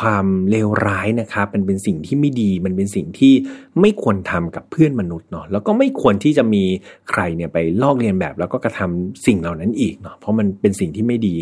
[0.00, 3.32] ความเลวร้ายนะครับมันเป็นสิ่งที่ไม่ดี มันเป็นสิ่งที่
[3.80, 6.64] ไม่ควรทำกับเพื่อนมนุษย์เนาะแล้วก็ไม่ควรที่จะมี
[7.10, 11.36] ใครเนี่ยไปลอกเลียนแบบ แล้วก็กระทำสิ่งเหล่านั้นอีกเนาะเพราะมันเป็นสิ่งที่ไม่ดี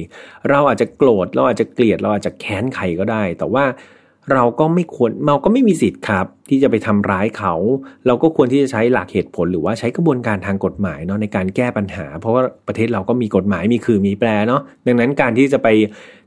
[0.50, 3.64] เราอาจจะโกรธเราอาจจะเกลียดเราอาจจะแค้นใครก็ได้ แต่ว่า
[4.32, 7.54] เราก็ไม่ควรเราก็ไม่มีสิทธิ์ครับ ที่จะไปทำร้ายเขา
[8.06, 15.68] เราก็ควรที่จะใช้หลักเหตุผลหรือว่าใช้กระบวนการทางกฎหมายเนาะในการแก้ปัญหา เพราะว่าประเทศเราก็มีกฎหมายมีคือมีแปรเนาะดังนั้นการที่จะไป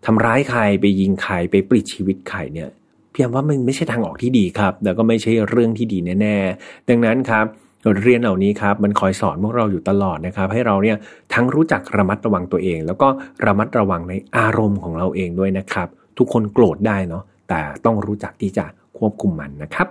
[0.06, 2.70] ทำร้ายใครไปยิงใครไปปลิดชีวิตใครเนี่ย
[3.12, 7.46] เพียงว่ามันไม่ใช่ทางออกที่ดีครับ แล้วก็ไม่ใช่เรื่องที่ดีแน่ๆ ดังนั้นครับ
[7.86, 10.98] บทเรียนเหล่านี้ครับมันคอยสอนพวกเราอยู่ตลอดนะครับ ให้เราเนี่ย
[11.34, 13.08] ทั้งรู้จักระมัดระวังตัวเอง แล้วก็
[13.46, 15.88] ระมัดระวังในอารมณ์ของเราเองด้วยนะครับ
[16.18, 18.66] ทุกคนโกรธได้เนาะ แต่ต้องรู้จักที่จะ
[18.98, 19.88] ควบคุมมันนะครับ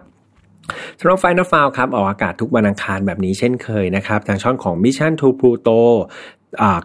[0.99, 5.81] สำหรับไฟนอลฟาวครับออกอากาศทุกวันอังคารแบบนี้เช่นเคยนะครับ ทางช่องของ Mission to Pluto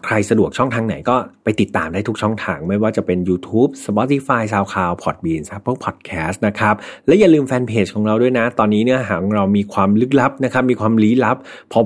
[0.05, 6.75] ใครสะดวกช่องทางไหนก็ไปติดตามได้ทุกช่องทาง ไม่ว่าจะเป็น YouTube Spotify SoundCloud Podbean ครับพวก Podcast นะครับ
[7.07, 11.37] และอย่าลืมแฟนเพจของเราด้วยนะ ตอนนี้เนื้อหาของเรามีความลึกลับนะครับ มีความลี้ลับ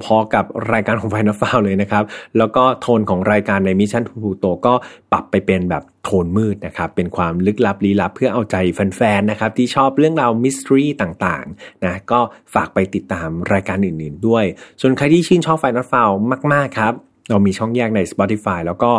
[0.05, 2.03] พอๆกับรายการของ Final f i l e เลยนะครับ
[2.37, 4.73] แล้วก็โทนของรายการใน Mission to Pluto ก็
[5.11, 12.19] ปรับไปเป็นแบบโทนมืดนะครับ เป็นความลึกลับลี้ลับเพื่อเอาใจแฟนๆนะครับ ที่ชอบเรื่องราวมิสทรีต่างๆนะก็
[12.53, 14.45] ฝากไปติดตามรายการอื่นๆด้วย
[14.81, 16.15] ส่วนใครที่ชื่นชอบ Final f i l e
[16.53, 16.95] มากๆครับ
[17.31, 18.91] เรามีช่องแยกใน Spotify แล้วก็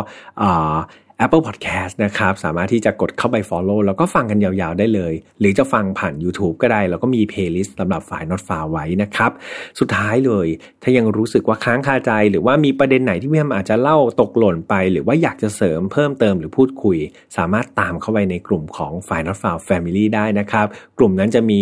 [1.25, 8.59] Apple Podcast นะครับ สามารถที่จะกดเข้าไป Follow แล้วก็ฟังกันยาวๆได้เลย หรือจะฟังผ่าน YouTube ก็ได้ แล้วก็มี Playlist สำหรับฝ่าย Not f a
[8.61, 9.31] r ไว้นะครับ
[9.79, 10.47] สุดท้ายเลย
[10.83, 16.97] ถ้ายังรู้สึกว่าค้างคาใจ หรือว่ามีประเด็นไหนที่พี่แอมอาจจะเล่าตกหล่นไป หรือว่าอยากจะเสริมเพิ่มเติมหรือพูดคุย
[17.37, 20.67] สามารถตามเข้าไปในกลุ่มของฝ่าย Not f a r Family ได้นะครับ
[20.97, 21.59] กลุ่มนั้นจะมี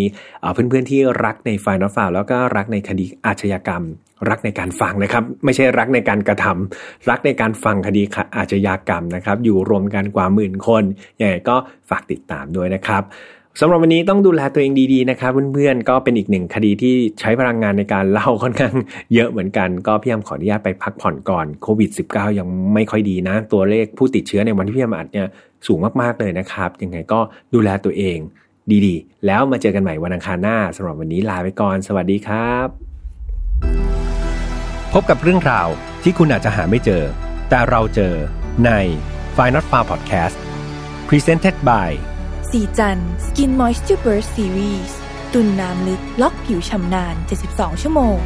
[0.54, 3.84] เพื่อนๆที่รักในฝ่าย Not f a r แล้วก็รักในคดีอาชญากรรม
[4.30, 8.04] รักในการฟังนะครับ ไม่ใช่รักในการกระทำรักในการฟังคดี
[8.38, 10.84] อาชญากรรมนะครับ อยู่รวมกันกว่าหมื่นคน
[11.20, 11.56] ยังไงก็
[11.90, 13.04] ฝากติดตามด้วยนะครับ
[13.60, 18.74] สำหรับวันนี้ต้องดูแลตัวเองดีๆนะครับเพื่อนๆก็เป็นอีกหนึ่งคดีที่ใช้พลังงานในการเล่าค่อนข้าง
[19.14, 25.28] เยอะเหมือนกัน ก็พี่ยมขออนุญาตไปพักผ่อนก่อนโควิด -19 ยังไม่ค่อยดีนะ ตัวเลขผู้ติดเชื้อในวันที่พี่ยมอัดเนี่ย
[25.68, 27.20] สูงมากๆเลยนะครับ ยังไงก็
[27.54, 28.18] ดูแลตัวเอง
[28.86, 32.91] ดีๆ แล้วมาเจอกันใหม่วันอังคารหน้าสำหรับวันนี้ลาไปก่อน สวัสดีครับ
[34.94, 35.68] พบกับเรื่องราว
[36.04, 37.04] ที่คุณอาจจะหาไม่เจอ
[37.50, 38.14] แต่เราเจอ
[38.66, 38.72] ใน
[39.36, 40.38] f i n a l Far Podcast
[41.10, 41.92] Presented by
[42.52, 44.92] สีจัน Skin Moisture Burst Series
[45.34, 47.16] ตุนน้ำลึกล็อกผิวชำนาน
[47.50, 48.18] 72 ชั่วโมง